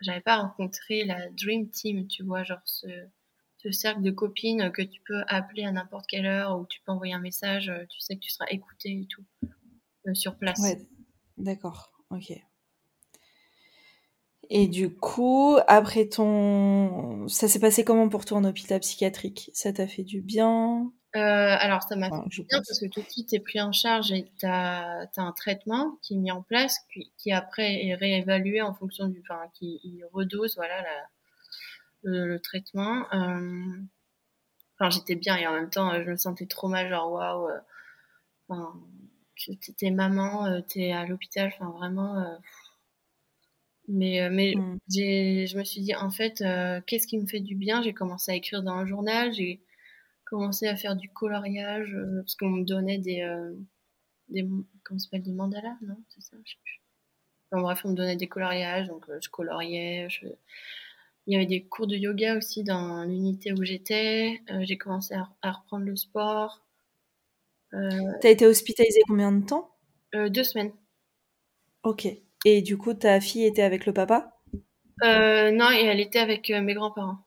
j'avais 0.00 0.20
pas 0.20 0.36
rencontré 0.36 1.04
la 1.04 1.28
dream 1.30 1.68
team, 1.70 2.06
tu 2.08 2.22
vois, 2.22 2.42
genre 2.42 2.62
ce, 2.64 2.88
ce 3.58 3.70
cercle 3.70 4.02
de 4.02 4.10
copines 4.10 4.72
que 4.72 4.82
tu 4.82 5.00
peux 5.02 5.22
appeler 5.28 5.64
à 5.64 5.72
n'importe 5.72 6.06
quelle 6.06 6.26
heure 6.26 6.58
ou 6.58 6.66
tu 6.66 6.80
peux 6.84 6.92
envoyer 6.92 7.14
un 7.14 7.20
message, 7.20 7.72
tu 7.88 8.00
sais 8.00 8.16
que 8.16 8.20
tu 8.20 8.30
seras 8.30 8.46
écouté 8.50 8.90
et 8.90 9.06
tout 9.06 9.24
sur 10.14 10.36
place. 10.36 10.58
Ouais, 10.58 10.76
d'accord, 11.36 11.92
ok. 12.10 12.32
Et 14.50 14.66
du 14.66 14.92
coup, 14.92 15.56
après 15.66 16.08
ton... 16.08 17.26
Ça 17.28 17.48
s'est 17.48 17.58
passé 17.58 17.84
comment 17.84 18.08
pour 18.08 18.24
toi 18.24 18.38
en 18.38 18.44
hôpital 18.44 18.80
psychiatrique? 18.80 19.50
Ça 19.54 19.72
t'a 19.72 19.86
fait 19.86 20.02
du 20.02 20.20
bien? 20.20 20.92
Euh, 21.16 21.56
Alors, 21.58 21.82
ça 21.82 21.96
m'a 21.96 22.08
fait 22.08 22.42
bien 22.42 22.58
parce 22.66 22.80
que 22.80 22.86
tout 22.86 23.02
de 23.02 23.08
suite, 23.08 23.32
es 23.32 23.40
pris 23.40 23.60
en 23.60 23.72
charge 23.72 24.12
et 24.12 24.30
tu 24.38 24.46
as, 24.46 25.08
un 25.16 25.32
traitement 25.32 25.98
qui 26.02 26.14
est 26.14 26.18
mis 26.18 26.30
en 26.30 26.42
place, 26.42 26.78
qui, 27.18 27.32
après 27.32 27.86
est 27.86 27.94
réévalué 27.94 28.62
en 28.62 28.74
fonction 28.74 29.08
du... 29.08 29.20
Enfin, 29.20 29.42
qui 29.54 30.02
redose, 30.12 30.56
voilà, 30.56 30.84
le, 32.02 32.38
traitement. 32.38 33.06
Euh, 33.12 33.78
enfin, 34.78 34.90
j'étais 34.90 35.16
bien 35.16 35.36
et 35.36 35.46
en 35.46 35.52
même 35.52 35.70
temps, 35.70 35.92
je 36.02 36.10
me 36.10 36.16
sentais 36.16 36.46
trop 36.46 36.68
mal, 36.68 36.88
genre, 36.88 37.12
waouh... 37.12 37.48
Euh, 37.48 37.58
enfin, 38.48 38.74
t'es 39.78 39.90
maman, 39.90 40.62
t'es 40.62 40.92
à 40.92 41.06
l'hôpital, 41.06 41.52
enfin, 41.54 41.70
vraiment... 41.70 42.38
Mais, 43.88 44.22
euh, 44.22 44.30
mais 44.30 44.54
mmh. 44.56 44.78
je 44.88 45.58
me 45.58 45.64
suis 45.64 45.80
dit, 45.80 45.94
en 45.94 46.10
fait, 46.10 46.40
euh, 46.40 46.80
qu'est-ce 46.86 47.06
qui 47.06 47.18
me 47.18 47.26
fait 47.26 47.40
du 47.40 47.54
bien? 47.56 47.82
J'ai 47.82 47.92
commencé 47.92 48.30
à 48.32 48.34
écrire 48.34 48.62
dans 48.62 48.72
un 48.72 48.86
journal, 48.86 49.32
j'ai 49.32 49.60
commencé 50.32 50.66
à 50.66 50.76
faire 50.76 50.96
du 50.96 51.08
coloriage, 51.08 51.94
euh, 51.94 52.22
parce 52.22 52.36
qu'on 52.36 52.50
me 52.50 52.64
donnait 52.64 52.98
des, 52.98 53.26
des 54.28 54.46
comment 54.84 54.98
s'appelle, 54.98 55.22
des 55.22 55.32
mandalas, 55.32 55.76
non 55.82 55.96
C'est 56.08 56.22
ça, 56.22 56.36
je 56.44 56.52
sais 56.52 56.58
plus. 56.62 56.80
Enfin, 57.50 57.62
bref, 57.62 57.82
on 57.84 57.90
me 57.90 57.94
donnait 57.94 58.16
des 58.16 58.28
coloriages, 58.28 58.88
donc 58.88 59.04
je 59.20 59.28
coloriais. 59.28 60.08
Je... 60.08 60.26
Il 61.26 61.34
y 61.34 61.36
avait 61.36 61.46
des 61.46 61.64
cours 61.64 61.86
de 61.86 61.96
yoga 61.96 62.36
aussi 62.36 62.64
dans 62.64 63.04
l'unité 63.04 63.52
où 63.52 63.62
j'étais. 63.62 64.42
j'ai 64.62 64.78
commencé 64.78 65.14
à, 65.14 65.28
à, 65.42 65.52
reprendre 65.52 65.84
le 65.84 65.96
sport. 65.96 66.64
T'as 67.70 68.30
été 68.30 68.46
hospitalisée 68.46 69.02
combien 69.06 69.32
de 69.32 69.46
temps? 69.46 69.70
Deux 70.12 70.44
semaines. 70.44 70.72
Ok. 71.84 72.08
Et 72.44 72.62
du 72.62 72.76
coup, 72.76 72.94
ta 72.94 73.20
fille 73.20 73.44
était 73.44 73.62
avec 73.62 73.86
le 73.86 73.92
papa? 73.92 74.40
Euh, 75.04 75.50
Non, 75.50 75.70
et 75.70 75.84
elle 75.84 76.00
était 76.00 76.18
avec 76.18 76.50
euh, 76.50 76.60
mes 76.60 76.74
grands-parents. 76.74 77.18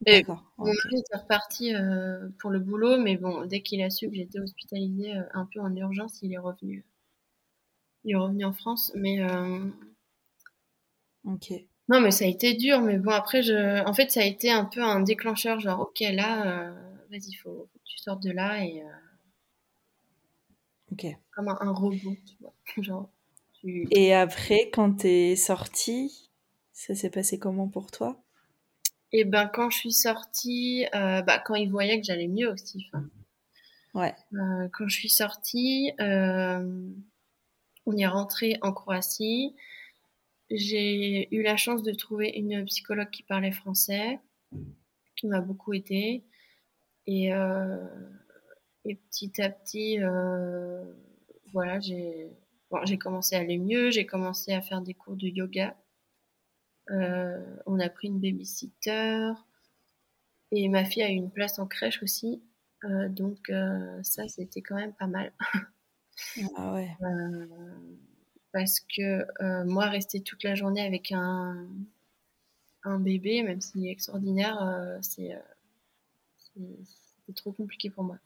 D'accord. 0.00 0.44
Mon 0.58 0.66
mari 0.66 0.98
était 0.98 1.16
reparti 1.16 1.74
euh, 1.74 2.28
pour 2.38 2.50
le 2.50 2.58
boulot, 2.58 2.98
mais 2.98 3.16
bon, 3.16 3.46
dès 3.46 3.62
qu'il 3.62 3.82
a 3.82 3.90
su 3.90 4.08
que 4.08 4.14
j'étais 4.14 4.38
hospitalisée 4.38 5.14
un 5.32 5.46
peu 5.46 5.60
en 5.60 5.74
urgence, 5.74 6.20
il 6.22 6.32
est 6.32 6.38
revenu. 6.38 6.84
Il 8.04 8.12
est 8.12 8.16
revenu 8.16 8.44
en 8.44 8.52
France, 8.52 8.92
mais. 8.94 9.20
Ok. 11.24 11.52
Non, 11.88 12.00
mais 12.00 12.10
ça 12.10 12.24
a 12.24 12.28
été 12.28 12.54
dur, 12.54 12.80
mais 12.80 12.98
bon, 12.98 13.10
après, 13.12 13.42
je... 13.42 13.84
en 13.86 13.94
fait, 13.94 14.10
ça 14.10 14.20
a 14.20 14.24
été 14.24 14.50
un 14.50 14.64
peu 14.64 14.82
un 14.82 15.00
déclencheur, 15.00 15.60
genre, 15.60 15.80
ok, 15.80 16.00
là, 16.00 16.70
vas-y, 17.10 17.34
faut, 17.34 17.68
que 17.72 17.78
tu 17.84 17.98
sortes 17.98 18.22
de 18.22 18.30
là 18.30 18.64
et. 18.64 18.82
Ok. 20.92 21.06
Comme 21.34 21.48
un, 21.48 21.58
un 21.60 21.72
robot, 21.72 22.16
tu 22.26 22.36
vois. 22.40 22.54
genre, 22.82 23.08
et 23.90 24.14
après, 24.14 24.70
quand 24.70 24.98
t'es 24.98 25.36
sortie, 25.36 26.30
ça 26.72 26.94
s'est 26.94 27.10
passé 27.10 27.38
comment 27.38 27.68
pour 27.68 27.90
toi? 27.90 28.22
Et 29.16 29.22
ben, 29.22 29.46
quand 29.46 29.70
je 29.70 29.78
suis 29.78 29.92
sortie, 29.92 30.86
euh, 30.92 31.22
bah, 31.22 31.38
quand 31.38 31.54
ils 31.54 31.70
voyaient 31.70 32.00
que 32.00 32.04
j'allais 32.04 32.26
mieux 32.26 32.50
aussi. 32.50 32.90
Ouais. 33.94 34.12
Euh, 34.32 34.68
quand 34.72 34.88
je 34.88 34.98
suis 34.98 35.08
sortie, 35.08 35.92
euh, 36.00 36.90
on 37.86 37.96
est 37.96 38.08
rentré 38.08 38.58
en 38.60 38.72
Croatie. 38.72 39.54
J'ai 40.50 41.32
eu 41.32 41.44
la 41.44 41.56
chance 41.56 41.84
de 41.84 41.92
trouver 41.92 42.30
une 42.30 42.64
psychologue 42.64 43.10
qui 43.10 43.22
parlait 43.22 43.52
français, 43.52 44.18
qui 45.14 45.28
m'a 45.28 45.40
beaucoup 45.40 45.72
aidée. 45.74 46.24
Et, 47.06 47.28
et 48.84 48.94
petit 48.96 49.40
à 49.40 49.48
petit, 49.48 49.98
voilà, 51.52 51.78
j'ai 51.78 52.32
j'ai 52.82 52.98
commencé 52.98 53.36
à 53.36 53.40
aller 53.40 53.58
mieux, 53.58 53.90
j'ai 53.90 54.06
commencé 54.06 54.52
à 54.52 54.60
faire 54.60 54.80
des 54.80 54.94
cours 54.94 55.14
de 55.14 55.28
yoga. 55.28 55.76
Euh, 56.90 57.56
on 57.66 57.80
a 57.80 57.88
pris 57.88 58.08
une 58.08 58.20
babysitter 58.20 59.30
et 60.50 60.68
ma 60.68 60.84
fille 60.84 61.02
a 61.02 61.10
eu 61.10 61.14
une 61.14 61.30
place 61.30 61.58
en 61.58 61.66
crèche 61.66 62.02
aussi. 62.02 62.42
Euh, 62.84 63.08
donc 63.08 63.48
euh, 63.50 64.02
ça, 64.02 64.28
c'était 64.28 64.60
quand 64.60 64.76
même 64.76 64.92
pas 64.92 65.06
mal. 65.06 65.32
ah 66.56 66.74
ouais. 66.74 66.90
parce 68.52 68.80
que 68.80 69.64
moi, 69.64 69.86
rester 69.86 70.22
toute 70.22 70.44
la 70.44 70.54
journée 70.54 70.82
avec 70.82 71.10
un, 71.12 71.66
un 72.84 72.98
bébé, 72.98 73.42
même 73.42 73.60
s'il 73.60 73.86
est 73.86 73.90
extraordinaire, 73.90 74.98
c'est 75.02 75.34
trop 77.34 77.52
compliqué 77.52 77.90
pour 77.90 78.04
moi. 78.04 78.18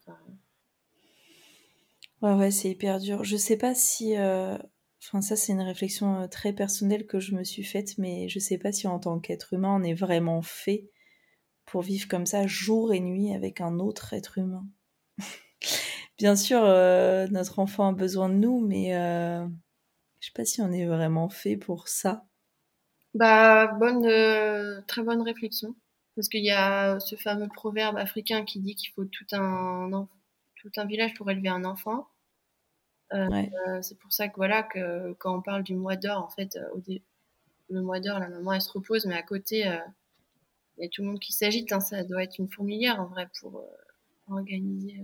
Ouais, 2.21 2.35
ouais, 2.35 2.51
c'est 2.51 2.71
hyper 2.71 2.99
dur. 2.99 3.25
Je 3.25 3.37
sais 3.37 3.57
pas 3.57 3.75
si. 3.75 4.17
Euh, 4.17 4.59
ça, 5.01 5.37
c'est 5.37 5.53
une 5.53 5.63
réflexion 5.63 6.23
euh, 6.23 6.27
très 6.27 6.53
personnelle 6.53 7.07
que 7.07 7.21
je 7.21 7.35
me 7.35 7.45
suis 7.45 7.65
faite, 7.65 7.99
mais 7.99 8.29
je 8.29 8.39
sais 8.39 8.59
pas 8.59 8.73
si 8.73 8.87
en 8.87 8.99
tant 8.99 9.21
qu'être 9.21 9.53
humain, 9.53 9.77
on 9.81 9.83
est 9.83 9.95
vraiment 9.95 10.43
fait 10.43 10.91
pour 11.67 11.83
vivre 11.83 12.09
comme 12.09 12.27
ça 12.27 12.47
jour 12.47 12.93
et 12.93 13.01
nuit 13.01 13.35
avec 13.35 13.61
un 13.61 13.79
autre 13.79 14.13
être 14.13 14.39
humain. 14.39 14.67
Bien 16.19 16.35
sûr, 16.35 16.61
euh, 16.63 17.29
notre 17.29 17.59
enfant 17.59 17.89
a 17.89 17.93
besoin 17.93 18.29
de 18.29 18.35
nous, 18.35 18.61
mais 18.61 18.91
je 20.21 20.27
sais 20.27 20.33
pas 20.35 20.45
si 20.45 20.61
on 20.63 20.73
est 20.73 20.87
vraiment 20.87 21.29
fait 21.29 21.57
pour 21.57 21.87
ça. 21.87 22.25
Bah, 23.15 23.69
bonne, 23.79 24.03
très 24.87 25.03
bonne 25.03 25.23
réflexion. 25.23 25.77
Parce 26.17 26.29
qu'il 26.29 26.45
y 26.45 26.51
a 26.51 26.99
ce 26.99 27.15
fameux 27.15 27.47
proverbe 27.47 27.97
africain 27.97 28.45
qui 28.45 28.59
dit 28.59 28.75
qu'il 28.75 28.91
faut 28.95 29.05
tout 29.05 29.27
un 29.37 30.09
village 30.87 31.15
pour 31.15 31.31
élever 31.31 31.51
un 31.51 31.65
enfant. 31.65 32.09
Euh, 33.15 33.29
euh, 33.69 33.83
c'est 33.83 33.99
pour 33.99 34.13
ça 34.13 34.29
que 34.29 34.37
voilà 34.37 34.63
que 34.63 35.13
quand 35.15 35.37
on 35.37 35.41
parle 35.41 35.63
du 35.63 35.75
mois 35.75 35.97
d'or, 35.97 36.23
en 36.23 36.29
fait, 36.29 36.57
euh, 36.57 36.69
au 36.75 36.83
le 37.71 37.83
mois 37.83 38.01
d'or, 38.01 38.19
la 38.19 38.29
maman 38.29 38.55
elle 38.55 38.63
se 38.63 38.73
repose, 38.73 39.07
mais 39.07 39.15
à 39.15 39.23
côté 39.23 39.59
il 39.59 40.85
y 40.85 40.87
a 40.87 40.89
tout 40.89 41.03
le 41.03 41.09
monde 41.09 41.21
qui 41.21 41.33
s'agite. 41.33 41.71
Hein, 41.73 41.81
ça 41.81 42.03
doit 42.03 42.23
être 42.23 42.39
une 42.39 42.49
fourmilière 42.49 43.01
en 43.01 43.07
vrai 43.07 43.29
pour 43.41 43.63
organiser. 44.31 45.03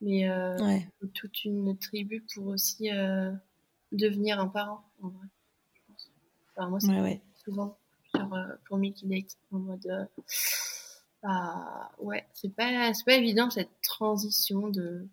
mais 0.00 0.28
toute 1.14 1.44
une 1.44 1.76
tribu 1.76 2.24
pour 2.34 2.46
aussi 2.46 2.90
devenir 3.90 4.38
un 4.38 4.46
parent 4.46 4.84
en 5.02 5.08
vrai. 5.08 5.26
Je 5.74 5.80
pense. 5.88 6.10
Enfin, 6.54 6.68
moi 6.68 6.80
c'est 6.80 7.22
souvent 7.44 7.76
sur, 8.14 8.30
pour 8.66 8.78
Mickey 8.78 9.06
Date 9.06 9.36
en 9.50 9.58
mode 9.58 10.08
bah, 11.22 11.90
ouais, 11.98 12.24
c'est 12.32 12.54
pas, 12.54 12.92
pas 13.04 13.14
évident 13.14 13.50
cette 13.50 13.80
transition 13.82 14.68
de 14.68 15.08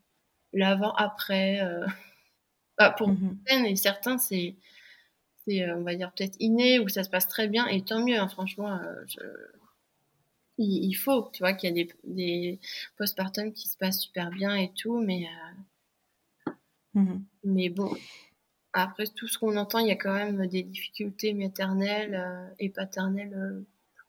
l'avant-après. 0.53 1.61
Euh. 1.61 1.85
Bah, 2.79 2.89
pour 2.89 3.07
mmh 3.07 3.37
certaines 3.45 3.65
et 3.67 3.75
certains, 3.75 4.17
c'est, 4.17 4.55
c'est 5.45 5.61
euh, 5.61 5.77
on 5.77 5.83
va 5.83 5.93
dire, 5.93 6.11
peut-être 6.11 6.35
inné 6.39 6.79
ou 6.79 6.89
ça 6.89 7.03
se 7.03 7.09
passe 7.11 7.27
très 7.27 7.47
bien 7.47 7.67
et 7.67 7.83
tant 7.85 8.03
mieux, 8.03 8.17
hein, 8.17 8.27
franchement. 8.27 8.73
Euh, 8.73 8.95
je... 9.05 9.19
il, 10.57 10.93
faut, 10.95 11.29
tu 11.31 11.43
vois, 11.43 11.53
qu'il 11.53 11.69
y 11.69 11.71
a 11.71 11.75
des, 11.75 11.93
des 12.03 12.59
postpartum 12.97 13.53
qui 13.53 13.67
se 13.67 13.77
passent 13.77 14.01
super 14.01 14.31
bien 14.31 14.55
et 14.55 14.73
tout, 14.73 14.99
mais, 14.99 15.27
mmh 16.95 17.19
mais 17.43 17.69
bon, 17.69 17.95
après 18.73 19.05
tout 19.05 19.27
ce 19.27 19.37
qu'on 19.37 19.55
entend, 19.55 19.77
il 19.77 19.89
y 19.89 19.91
a 19.91 19.95
quand 19.95 20.15
même 20.15 20.47
des 20.47 20.63
difficultés 20.63 21.35
maternelles 21.35 22.55
et 22.57 22.69
paternelles 22.69 23.63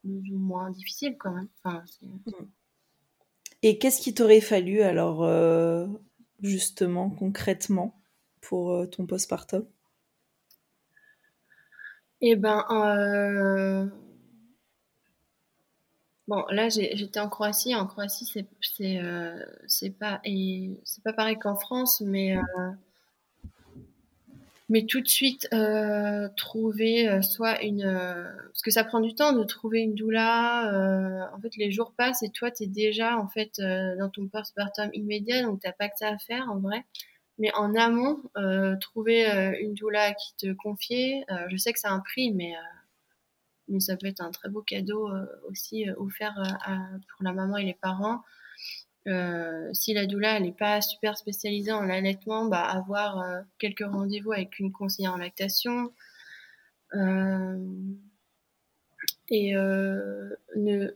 plus 0.04 0.33
ou 0.33 0.38
moins 0.38 0.70
difficile 0.70 1.16
quand 1.18 1.33
même. 1.33 1.48
Mm. 1.64 2.33
Et 3.62 3.78
qu'est-ce 3.78 4.00
qui 4.00 4.12
t'aurait 4.12 4.42
fallu 4.42 4.83
alors, 4.83 5.24
euh, 5.24 5.87
justement, 6.42 7.11
concrètement, 7.11 8.01
pour 8.40 8.73
euh, 8.73 8.87
ton 8.87 9.07
postpartum? 9.07 9.66
Eh 12.20 12.37
ben, 12.37 12.64
euh, 12.70 13.87
bon, 16.29 16.44
là, 16.51 16.68
j'étais 16.68 17.20
en 17.20 17.29
Croatie. 17.29 17.75
En 17.75 17.87
Croatie, 17.87 18.27
c'est 18.27 19.01
euh, 19.01 19.44
c'est 19.66 19.90
pas 19.90 20.20
et 20.25 20.81
c'est 20.85 21.03
pas 21.03 21.12
pareil 21.12 21.38
qu'en 21.38 21.57
France, 21.57 22.01
mais 22.01 22.37
mais 24.68 24.87
tout 24.87 25.00
de 25.00 25.09
suite 25.09 25.46
euh, 25.53 26.29
trouver 26.37 27.09
euh, 27.09 27.20
soit 27.22 27.62
une 27.62 27.85
euh, 27.85 28.24
parce 28.46 28.62
que 28.62 28.70
ça 28.70 28.85
prend 28.85 29.00
du 29.00 29.14
temps 29.14 29.33
de 29.33 29.44
trouver 29.44 29.81
une 29.81 29.94
doula 29.94 31.31
en 31.35 31.40
fait 31.40 31.55
les 31.57 31.70
jours 31.70 31.92
passent 31.96 32.22
et 32.22 32.31
toi 32.31 32.50
tu 32.50 32.64
es 32.64 32.66
déjà 32.66 33.18
en 33.18 33.29
fait 33.29 33.61
dans 33.61 34.09
ton 34.11 34.27
postpartum 34.29 34.90
immédiat 34.94 35.42
donc 35.42 35.61
t'as 35.61 35.72
pas 35.72 35.88
que 35.88 35.98
ça 35.98 36.09
à 36.09 36.18
faire 36.18 36.50
en 36.50 36.59
vrai. 36.59 36.85
Mais 37.38 37.53
en 37.55 37.74
amont 37.74 38.22
trouver 38.81 39.27
une 39.61 39.74
doula 39.74 40.14
qui 40.14 40.37
te 40.37 40.53
confier 40.53 41.24
je 41.48 41.57
sais 41.57 41.72
que 41.72 41.81
ça 41.81 41.90
a 41.90 41.92
un 41.92 42.00
prix 42.00 42.33
mais 42.33 42.55
mais 43.68 43.81
ça 43.81 43.96
peut 43.96 44.07
être 44.07 44.20
un 44.20 44.31
très 44.31 44.48
beau 44.48 44.62
cadeau 44.62 45.11
aussi 45.50 45.87
offert 45.96 46.35
pour 46.64 47.24
la 47.24 47.33
maman 47.33 47.57
et 47.57 47.64
les 47.64 47.74
parents 47.74 48.22
euh, 49.06 49.68
si 49.74 49.92
la 49.92 50.06
doula 50.06 50.40
n'est 50.40 50.52
pas 50.52 50.80
super 50.80 51.18
spécialisée 51.18 51.72
en 51.72 51.88
allaitement, 51.90 52.46
bah, 52.46 52.62
avoir 52.62 53.20
euh, 53.20 53.40
quelques 53.58 53.84
rendez-vous 53.84 54.32
avec 54.32 54.58
une 54.58 54.72
conseillère 54.72 55.14
en 55.14 55.18
lactation. 55.18 55.92
Euh, 56.94 57.58
et 59.28 59.54
ne, 59.54 60.36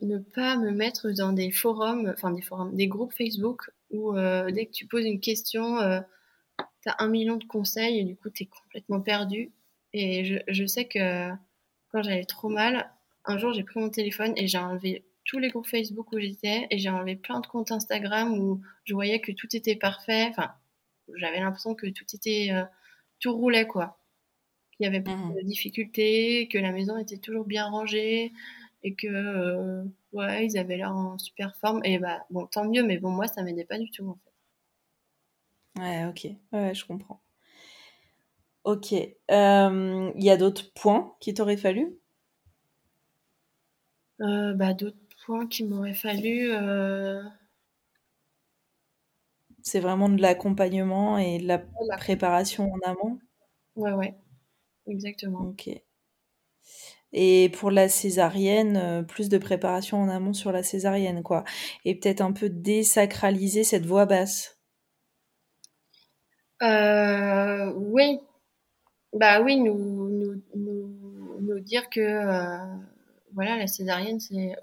ne, 0.02 0.18
pas 0.18 0.56
me 0.56 0.70
mettre 0.70 1.10
dans 1.10 1.32
des 1.32 1.50
forums, 1.50 2.12
enfin 2.14 2.30
des 2.30 2.42
forums, 2.42 2.74
des 2.76 2.86
groupes 2.86 3.12
Facebook 3.12 3.70
où 3.90 4.12
dès 4.14 4.66
que 4.66 4.70
tu 4.70 4.86
poses 4.86 5.06
une 5.06 5.18
question, 5.18 5.78
tu 6.82 6.88
as 6.88 6.96
un 6.98 7.08
million 7.08 7.36
de 7.36 7.44
conseils 7.44 8.00
et 8.00 8.04
du 8.04 8.16
coup 8.16 8.28
tu 8.28 8.42
es 8.42 8.46
complètement 8.46 9.00
perdu. 9.00 9.50
Et 9.94 10.26
je, 10.26 10.36
je 10.46 10.66
sais 10.66 10.84
que 10.84 11.30
quand 11.90 12.02
j'avais 12.02 12.24
trop 12.24 12.50
mal, 12.50 12.90
un 13.24 13.38
jour 13.38 13.54
j'ai 13.54 13.64
pris 13.64 13.80
mon 13.80 13.88
téléphone 13.88 14.34
et 14.36 14.46
j'ai 14.46 14.58
enlevé 14.58 15.07
tous 15.28 15.38
les 15.38 15.50
groupes 15.50 15.66
Facebook 15.66 16.10
où 16.12 16.18
j'étais 16.18 16.66
et 16.70 16.78
j'ai 16.78 16.88
enlevé 16.88 17.14
plein 17.14 17.40
de 17.40 17.46
comptes 17.46 17.70
Instagram 17.70 18.32
où 18.38 18.62
je 18.84 18.94
voyais 18.94 19.20
que 19.20 19.30
tout 19.30 19.54
était 19.54 19.76
parfait. 19.76 20.26
Enfin, 20.30 20.50
j'avais 21.16 21.38
l'impression 21.38 21.74
que 21.74 21.86
tout 21.86 22.06
était, 22.14 22.48
euh, 22.50 22.64
tout 23.20 23.36
roulait 23.36 23.66
quoi. 23.66 23.98
Qu'il 24.72 24.84
y 24.84 24.88
avait 24.88 25.02
pas 25.02 25.14
mmh. 25.14 25.34
de 25.34 25.40
difficultés, 25.42 26.48
que 26.48 26.56
la 26.56 26.72
maison 26.72 26.96
était 26.96 27.18
toujours 27.18 27.44
bien 27.44 27.66
rangée 27.68 28.32
et 28.82 28.94
que 28.94 29.06
euh, 29.06 29.84
ouais, 30.12 30.46
ils 30.46 30.56
avaient 30.56 30.78
l'air 30.78 30.96
en 30.96 31.18
super 31.18 31.54
forme. 31.56 31.84
Et 31.84 31.98
bah 31.98 32.24
bon, 32.30 32.46
tant 32.46 32.64
mieux, 32.64 32.82
mais 32.82 32.96
bon, 32.96 33.10
moi 33.10 33.28
ça 33.28 33.42
m'aidait 33.42 33.66
pas 33.66 33.78
du 33.78 33.90
tout 33.90 34.08
en 34.08 34.14
fait. 34.14 35.82
Ouais, 35.82 36.06
ok, 36.06 36.26
ouais, 36.52 36.74
je 36.74 36.86
comprends. 36.86 37.20
Ok, 38.64 38.94
euh, 38.94 40.12
il 40.14 40.24
y 40.24 40.30
a 40.30 40.36
d'autres 40.38 40.72
points 40.72 41.14
qui 41.20 41.34
t'auraient 41.34 41.58
fallu? 41.58 41.98
Bah, 44.18 44.74
D'autres 44.74 44.98
qu'il 45.50 45.68
m'aurait 45.68 45.94
fallu. 45.94 46.50
Euh, 46.52 47.22
C'est 49.62 49.80
vraiment 49.80 50.08
de 50.08 50.20
l'accompagnement 50.22 51.18
et 51.18 51.38
de 51.38 51.46
la 51.46 51.58
préparation 51.98 52.72
en 52.72 52.90
amont? 52.90 53.18
Ouais, 53.76 53.92
ouais, 53.92 54.14
exactement. 54.86 55.40
Ok. 55.40 55.70
Et 57.12 57.50
pour 57.50 57.70
la 57.70 57.88
césarienne, 57.88 58.76
euh, 58.76 59.02
plus 59.02 59.28
de 59.28 59.38
préparation 59.38 60.00
en 60.00 60.08
amont 60.08 60.34
sur 60.34 60.52
la 60.52 60.62
césarienne, 60.62 61.22
quoi. 61.22 61.44
Et 61.84 61.94
peut-être 61.94 62.20
un 62.20 62.32
peu 62.32 62.50
désacraliser 62.50 63.64
cette 63.64 63.86
voix 63.86 64.04
basse? 64.04 64.58
Euh, 66.62 67.72
oui. 67.76 68.20
Bah 69.12 69.40
oui, 69.42 69.56
nous, 69.56 70.08
nous, 70.54 70.92
nous, 71.40 71.60
dire 71.60 71.88
que 71.90 72.00
voilà, 73.32 73.56
la 73.56 73.66
césarienne, 73.66 74.20
c'est 74.20 74.54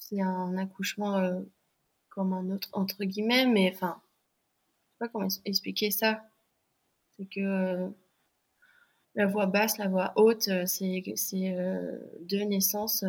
c'est 0.00 0.20
un 0.20 0.56
accouchement 0.56 1.18
euh, 1.18 1.40
comme 2.08 2.32
un 2.32 2.50
autre, 2.50 2.68
entre 2.72 3.04
guillemets, 3.04 3.46
mais 3.46 3.70
enfin, 3.72 4.00
je 4.02 4.92
sais 4.92 4.98
pas 4.98 5.08
comment 5.08 5.28
expliquer 5.44 5.90
ça. 5.92 6.24
C'est 7.16 7.26
que 7.26 7.40
euh, 7.40 7.88
la 9.14 9.26
voix 9.26 9.46
basse, 9.46 9.78
la 9.78 9.88
voix 9.88 10.12
haute, 10.16 10.48
euh, 10.48 10.66
c'est 10.66 11.56
deux 12.22 12.42
naissances, 12.42 13.04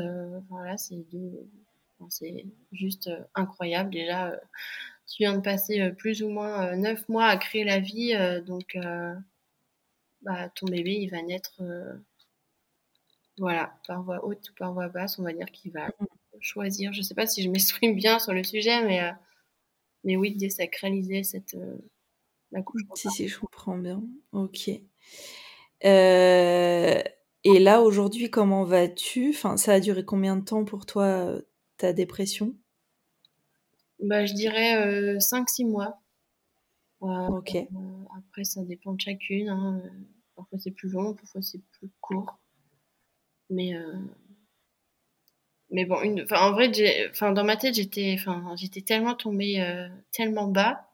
voilà, 0.50 0.78
c'est 0.78 1.10
deux. 1.12 1.48
c'est 2.10 2.46
juste 2.72 3.10
incroyable. 3.34 3.92
Déjà, 3.92 4.40
tu 5.08 5.24
viens 5.24 5.36
de 5.36 5.42
passer 5.42 5.92
plus 5.94 6.22
ou 6.24 6.30
moins 6.30 6.76
neuf 6.76 7.08
mois 7.10 7.26
à 7.26 7.38
créer 7.38 7.64
la 7.64 7.80
vie, 7.80 8.14
donc 8.46 8.78
bah, 10.22 10.50
ton 10.50 10.68
bébé, 10.68 10.94
il 10.94 11.10
va 11.10 11.22
naître 11.22 11.62
voilà, 13.38 13.74
par 13.88 14.04
voix 14.04 14.24
haute 14.26 14.50
ou 14.50 14.54
par 14.54 14.74
voix 14.74 14.88
basse, 14.88 15.20
on 15.20 15.24
va 15.24 15.34
dire 15.34 15.48
qu'il 15.52 15.72
va 15.72 15.90
choisir. 16.40 16.94
Je 16.94 17.00
ne 17.00 17.04
sais 17.04 17.16
pas 17.16 17.28
si 17.28 17.44
je 17.44 17.50
m'exprime 17.50 17.96
bien 17.96 18.20
sur 18.20 18.34
le 18.34 18.44
sujet, 18.44 18.84
mais, 18.84 19.02
euh, 19.02 19.12
mais 20.04 20.16
oui, 20.16 20.36
désacraliser 20.36 21.24
cette, 21.24 21.56
euh, 21.56 21.78
la 22.52 22.62
couche. 22.62 22.82
Si, 22.96 23.10
si, 23.10 23.28
je 23.28 23.40
comprends 23.40 23.78
bien. 23.78 24.04
Ok. 24.32 24.70
Euh, 25.86 27.02
et 27.44 27.60
là, 27.60 27.82
aujourd'hui, 27.82 28.30
comment 28.30 28.64
vas-tu? 28.64 29.30
Enfin, 29.30 29.58
Ça 29.58 29.74
a 29.74 29.80
duré 29.80 30.06
combien 30.06 30.36
de 30.36 30.44
temps 30.44 30.66
pour 30.66 30.86
toi, 30.86 31.40
ta 31.78 31.94
dépression? 31.94 32.56
Bah, 34.00 34.26
Je 34.26 34.34
dirais 34.34 35.18
5-6 35.20 35.66
mois. 35.66 36.02
ok. 37.00 37.58
après, 38.18 38.44
ça 38.44 38.64
dépend 38.64 38.94
de 38.94 39.02
chacune. 39.02 39.50
Hein. 39.50 39.82
Parfois, 40.36 40.60
c'est 40.60 40.72
plus 40.72 40.90
long, 40.90 41.14
parfois, 41.14 41.42
c'est 41.42 41.62
plus 41.72 41.90
court. 42.00 42.41
Mais, 43.52 43.76
euh, 43.76 43.94
mais 45.70 45.86
bon, 45.86 45.98
en 46.32 46.52
vrai, 46.54 46.70
dans 46.70 47.44
ma 47.44 47.58
tête, 47.58 47.76
j'étais, 47.76 48.16
enfin, 48.18 48.56
tellement 48.86 49.14
tombée 49.14 49.62
euh, 49.62 49.90
tellement 50.12 50.48
bas. 50.48 50.90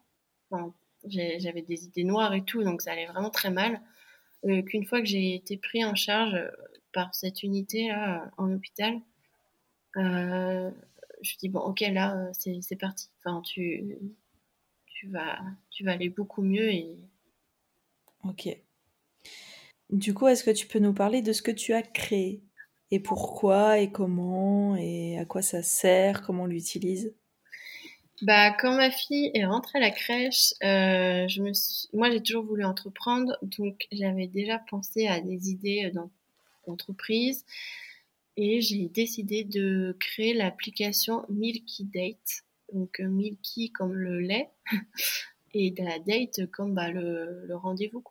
j'avais 1.05 1.61
des 1.61 1.85
idées 1.85 2.03
noires 2.03 2.33
et 2.33 2.43
tout, 2.43 2.63
donc 2.63 2.81
ça 2.81 2.91
allait 2.91 3.05
vraiment 3.05 3.29
très 3.29 3.51
mal. 3.51 3.79
Euh, 4.45 4.61
qu'une 4.63 4.85
fois 4.85 4.99
que 5.01 5.07
j'ai 5.07 5.35
été 5.35 5.57
pris 5.57 5.85
en 5.85 5.95
charge 5.95 6.35
par 6.93 7.13
cette 7.15 7.43
unité 7.43 7.87
là 7.89 8.31
en 8.37 8.51
hôpital, 8.51 8.99
je 9.95 10.01
me 10.01 11.39
dis 11.39 11.49
bon, 11.49 11.59
ok, 11.59 11.81
là, 11.91 12.31
c'est 12.33 12.75
parti. 12.75 13.09
Enfin, 13.19 13.41
tu, 13.41 13.97
tu 14.87 15.07
vas, 15.09 15.39
tu 15.69 15.83
vas 15.83 15.91
aller 15.91 16.09
beaucoup 16.09 16.41
mieux. 16.41 16.71
Ok. 18.23 18.49
Du 19.89 20.13
coup, 20.13 20.27
est-ce 20.27 20.43
que 20.43 20.51
tu 20.51 20.67
peux 20.67 20.79
nous 20.79 20.93
parler 20.93 21.21
de 21.21 21.31
ce 21.31 21.41
que 21.41 21.51
tu 21.51 21.73
as 21.73 21.81
créé? 21.81 22.41
Et 22.91 22.99
pourquoi 22.99 23.79
et 23.79 23.91
comment 23.91 24.75
et 24.75 25.17
à 25.19 25.25
quoi 25.25 25.41
ça 25.41 25.63
sert, 25.63 26.21
comment 26.21 26.43
on 26.43 26.47
l'utilise? 26.47 27.13
Bah, 28.23 28.51
quand 28.51 28.75
ma 28.75 28.89
fille 28.89 29.29
est 29.35 29.45
rentrée 29.45 29.77
à 29.77 29.81
la 29.81 29.91
crèche, 29.91 30.53
euh, 30.63 31.27
moi 31.93 32.09
j'ai 32.09 32.21
toujours 32.21 32.45
voulu 32.45 32.63
entreprendre, 32.63 33.37
donc 33.43 33.87
j'avais 33.91 34.25
déjà 34.25 34.57
pensé 34.57 35.07
à 35.07 35.21
des 35.21 35.51
idées 35.51 35.91
d'entreprise 36.65 37.45
et 38.37 38.61
j'ai 38.61 38.87
décidé 38.87 39.43
de 39.43 39.95
créer 39.99 40.33
l'application 40.33 41.25
Milky 41.29 41.85
Date. 41.85 42.43
Donc 42.73 42.99
euh, 42.99 43.07
Milky 43.07 43.71
comme 43.71 43.93
le 43.93 44.19
lait 44.19 44.49
et 45.53 45.71
de 45.71 45.83
la 45.83 45.99
date 45.99 46.49
comme 46.51 46.73
bah, 46.73 46.89
le, 46.89 47.45
le 47.45 47.55
rendez-vous. 47.55 48.03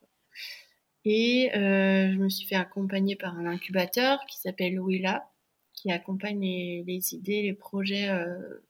Et 1.08 1.52
euh, 1.54 2.10
je 2.12 2.18
me 2.18 2.28
suis 2.28 2.48
fait 2.48 2.56
accompagner 2.56 3.14
par 3.14 3.38
un 3.38 3.46
incubateur 3.46 4.18
qui 4.26 4.38
s'appelle 4.40 4.80
Willa, 4.80 5.30
qui 5.72 5.92
accompagne 5.92 6.40
les, 6.40 7.14
idées, 7.14 7.42
les 7.42 7.52
projets 7.52 8.08
euh, 8.08 8.60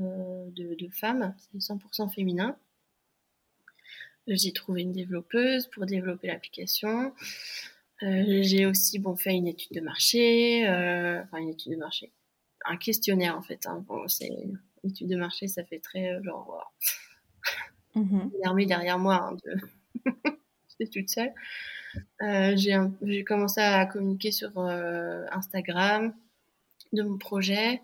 euh, 0.00 0.50
de, 0.50 0.88
femmes. 0.90 1.36
C'est 1.52 1.58
100% 1.72 2.12
féminin. 2.12 2.58
J'ai 4.26 4.52
trouvé 4.52 4.82
une 4.82 4.90
développeuse 4.90 5.68
pour 5.68 5.86
développer 5.86 6.26
l'application. 6.26 7.14
j'ai 8.00 8.66
aussi 8.66 8.98
bon, 8.98 9.14
fait 9.14 9.36
une 9.36 9.46
étude 9.46 9.76
de 9.76 9.80
marché, 9.80 10.64
enfin 10.68 11.38
une 11.38 11.50
étude 11.50 11.74
de 11.74 11.78
marché, 11.78 12.10
un 12.64 12.76
questionnaire 12.76 13.38
en 13.38 13.42
fait. 13.42 13.68
Hein. 13.68 13.84
Bon, 13.86 14.08
c'est 14.08 14.26
une 14.26 14.58
étude 14.82 15.06
de 15.06 15.16
marché, 15.16 15.46
ça 15.46 15.62
fait 15.62 15.78
très 15.78 16.20
genre 16.24 16.48
wow. 17.94 18.02
Mmh 18.02 18.66
derrière 18.66 18.98
moi 18.98 19.14
hein, 19.14 19.36
de 19.44 20.10
toute 20.84 21.08
seule. 21.08 21.32
Euh, 22.22 22.56
j'ai 22.56 23.24
commencé 23.24 23.60
à 23.60 23.86
communiquer 23.86 24.30
sur 24.30 24.58
euh, 24.58 25.24
Instagram 25.32 26.14
de 26.92 27.02
mon 27.02 27.18
projet. 27.18 27.82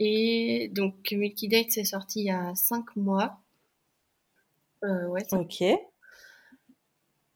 Et 0.00 0.70
donc, 0.72 1.10
Milky 1.12 1.48
Date, 1.48 1.70
c'est 1.70 1.84
sorti 1.84 2.20
il 2.20 2.26
y 2.26 2.30
a 2.30 2.54
5 2.54 2.96
mois. 2.96 3.40
Euh, 4.84 5.06
ouais, 5.06 5.26
ok. 5.32 5.62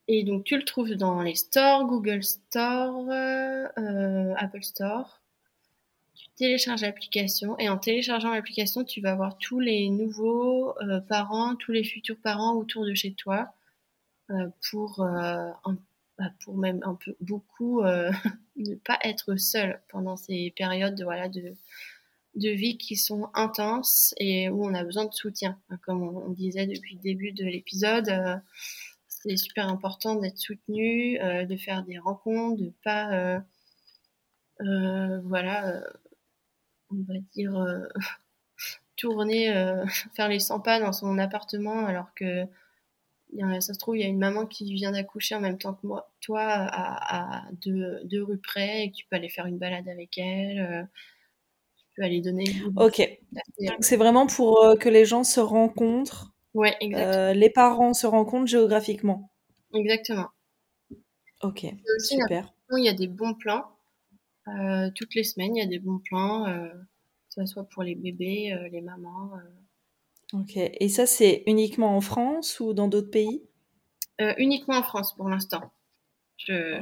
Et 0.07 0.23
donc, 0.23 0.43
tu 0.43 0.57
le 0.57 0.63
trouves 0.63 0.91
dans 0.91 1.21
les 1.21 1.35
stores, 1.35 1.85
Google 1.85 2.23
Store, 2.23 3.09
Apple 4.37 4.63
Store. 4.63 5.21
Tu 6.15 6.27
télécharges 6.35 6.81
l'application 6.81 7.57
et 7.57 7.69
en 7.69 7.77
téléchargeant 7.77 8.31
l'application, 8.33 8.83
tu 8.83 9.01
vas 9.01 9.15
voir 9.15 9.37
tous 9.37 9.59
les 9.59 9.89
nouveaux 9.89 10.75
parents, 11.07 11.55
tous 11.55 11.71
les 11.71 11.83
futurs 11.83 12.19
parents 12.21 12.53
autour 12.53 12.85
de 12.85 12.93
chez 12.93 13.13
toi. 13.13 13.53
Euh, 14.29 14.49
pour 14.71 15.01
euh, 15.01 15.51
bah, 16.17 16.31
pour 16.43 16.57
même 16.57 16.79
un 16.83 16.95
peu 16.95 17.15
beaucoup 17.19 17.81
ne 18.55 18.75
pas 18.75 18.99
être 19.03 19.35
seul 19.35 19.81
pendant 19.89 20.15
ces 20.15 20.53
périodes 20.55 20.95
de, 20.95 21.03
voilà, 21.03 21.27
de, 21.27 21.55
de 22.35 22.49
vie 22.49 22.77
qui 22.77 22.95
sont 22.95 23.29
intenses 23.33 24.13
et 24.17 24.49
où 24.49 24.65
on 24.65 24.73
a 24.73 24.83
besoin 24.83 25.05
de 25.05 25.13
soutien. 25.13 25.59
Comme 25.85 26.03
on, 26.03 26.29
disait 26.29 26.65
depuis 26.65 26.95
le 26.95 27.01
début 27.01 27.31
de 27.31 27.45
l'épisode, 27.45 28.09
euh, 28.09 28.35
c'est 29.07 29.37
super 29.37 29.67
important 29.67 30.15
d'être 30.15 30.37
soutenu, 30.37 31.19
euh, 31.21 31.45
de 31.45 31.55
faire 31.55 31.83
des 31.83 31.99
rencontres, 31.99 32.61
de 32.61 32.73
pas, 32.83 33.43
euh, 34.61 35.19
voilà, 35.23 35.81
on 36.89 37.03
va 37.03 37.19
dire, 37.33 37.53
tourner, 38.95 39.53
faire 40.15 40.27
les 40.27 40.39
100 40.39 40.59
pas 40.61 40.79
dans 40.79 40.93
son 40.93 41.17
appartement 41.19 41.85
alors 41.85 42.13
que 42.15 42.45
ça 43.59 43.73
se 43.73 43.79
trouve, 43.79 43.97
il 43.97 44.01
y 44.01 44.05
a 44.05 44.07
une 44.07 44.19
maman 44.19 44.45
qui 44.45 44.73
vient 44.73 44.91
d'accoucher 44.91 45.35
en 45.35 45.41
même 45.41 45.57
temps 45.57 45.73
que 45.73 45.87
moi, 45.87 46.11
toi, 46.21 46.41
à, 46.43 47.43
deux, 47.63 47.99
deux, 48.05 48.23
rues 48.23 48.39
près, 48.39 48.83
et 48.83 48.91
que 48.91 48.95
tu 48.95 49.05
peux 49.09 49.15
aller 49.15 49.29
faire 49.29 49.45
une 49.45 49.57
balade 49.57 49.87
avec 49.87 50.17
elle 50.17 50.87
peux 51.95 52.03
aller 52.03 52.21
donner. 52.21 52.45
Ok. 52.77 53.01
c'est 53.79 53.97
vraiment 53.97 54.27
pour 54.27 54.63
euh, 54.63 54.75
que 54.75 54.89
les 54.89 55.05
gens 55.05 55.23
se 55.23 55.39
rencontrent. 55.39 56.33
Ouais, 56.53 56.75
exactement. 56.79 57.13
Euh, 57.13 57.33
les 57.33 57.49
parents 57.49 57.93
se 57.93 58.07
rencontrent 58.07 58.47
géographiquement. 58.47 59.31
Exactement. 59.73 60.27
Ok, 61.41 61.65
super. 61.99 62.53
Il 62.77 62.85
y 62.85 62.89
a 62.89 62.93
des 62.93 63.07
bons 63.07 63.33
plans. 63.33 63.65
Euh, 64.47 64.89
toutes 64.95 65.15
les 65.15 65.23
semaines, 65.23 65.55
il 65.55 65.59
y 65.59 65.63
a 65.63 65.67
des 65.67 65.79
bons 65.79 65.99
plans, 65.99 66.45
que 66.45 67.41
ce 67.41 67.45
soit 67.45 67.65
pour 67.65 67.83
les 67.83 67.95
bébés, 67.95 68.55
les 68.71 68.81
mamans. 68.81 69.31
Ok. 70.33 70.57
Et 70.57 70.89
ça, 70.89 71.05
c'est 71.05 71.43
uniquement 71.47 71.95
en 71.95 72.01
France 72.01 72.59
ou 72.59 72.73
dans 72.73 72.87
d'autres 72.87 73.11
pays? 73.11 73.43
Uniquement 74.37 74.77
en 74.77 74.83
France 74.83 75.15
pour 75.15 75.29
l'instant. 75.29 75.71
Je 76.37 76.79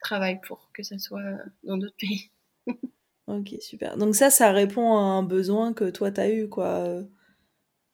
travaille 0.00 0.40
pour 0.40 0.70
que 0.72 0.82
ça 0.82 0.98
soit 0.98 1.22
dans 1.64 1.76
d'autres 1.76 1.96
pays. 1.96 2.30
Ok, 3.28 3.54
super. 3.60 3.98
Donc 3.98 4.14
ça, 4.14 4.30
ça 4.30 4.52
répond 4.52 4.96
à 4.96 5.00
un 5.00 5.22
besoin 5.22 5.74
que 5.74 5.90
toi, 5.90 6.10
tu 6.10 6.18
as 6.18 6.32
eu, 6.32 6.48
quoi, 6.48 6.78
euh, 6.78 7.04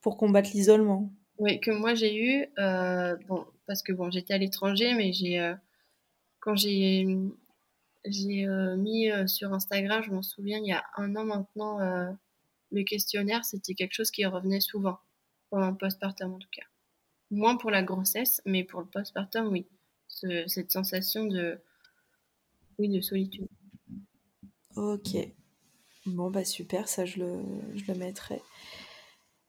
pour 0.01 0.17
combattre 0.17 0.51
l'isolement. 0.55 1.13
Oui, 1.39 1.59
que 1.59 1.73
moi, 1.73 1.95
j'ai 1.95 2.17
eu, 2.17 2.47
euh, 2.61 3.17
bon, 3.27 3.45
parce 3.67 3.83
que 3.83 3.93
bon, 3.93 4.13
j'étais 4.13 4.33
à 4.33 4.39
l'étranger, 4.39 4.95
mais 4.95 5.13
j'ai, 5.13 5.41
euh, 5.41 5.55
quand 6.39 6.55
j'ai, 6.55 7.05
j'ai 8.05 8.47
mis 8.77 9.11
sur 9.27 9.53
Instagram, 9.53 10.05
je 10.05 10.13
m'en 10.13 10.23
souviens, 10.23 10.59
il 10.59 10.69
y 10.69 10.73
a 10.73 10.85
un 10.97 11.17
an 11.17 11.25
maintenant, 11.25 11.81
le 12.75 12.85
questionnaire, 12.85 13.45
c'était 13.45 13.75
quelque 13.75 13.95
chose 13.95 14.11
qui 14.11 14.27
revenait 14.27 14.61
souvent, 14.61 14.99
pendant 15.51 15.71
le 15.71 15.77
postpartum 15.77 16.35
en 16.35 16.39
tout 16.39 16.49
cas. 16.53 16.67
Moins 17.31 17.57
pour 17.57 17.71
la 17.71 17.83
grossesse, 17.83 18.43
mais 18.45 18.65
pour 18.65 18.81
le 18.81 18.87
postpartum, 18.87 19.49
oui. 19.49 19.67
cette 20.47 20.71
sensation 20.71 21.25
de, 21.25 21.59
oui, 22.79 22.89
de 22.89 23.01
solitude. 23.01 23.49
Ok. 24.77 25.17
Bon, 26.07 26.31
bah 26.31 26.45
super, 26.45 26.89
ça 26.89 27.07
je 27.07 27.21
le, 27.21 27.43
je 27.75 27.93
mettrai. 27.93 28.43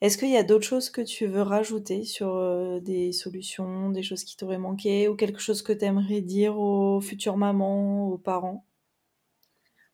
Est-ce 0.01 0.17
qu'il 0.17 0.29
y 0.29 0.38
a 0.38 0.43
d'autres 0.43 0.65
choses 0.65 0.89
que 0.89 1.01
tu 1.01 1.25
veux 1.25 1.41
rajouter 1.41 2.03
sur 2.03 2.35
euh, 2.35 2.79
des 2.79 3.11
solutions, 3.11 3.89
des 3.89 4.03
choses 4.03 4.23
qui 4.23 4.38
t'auraient 4.38 4.57
manqué 4.57 5.07
ou 5.07 5.15
quelque 5.15 5.39
chose 5.39 5.61
que 5.61 5.73
tu 5.73 5.85
aimerais 5.85 6.21
dire 6.21 6.57
aux 6.59 7.01
futures 7.01 7.38
mamans, 7.38 8.09
aux 8.09 8.17
parents? 8.17 8.65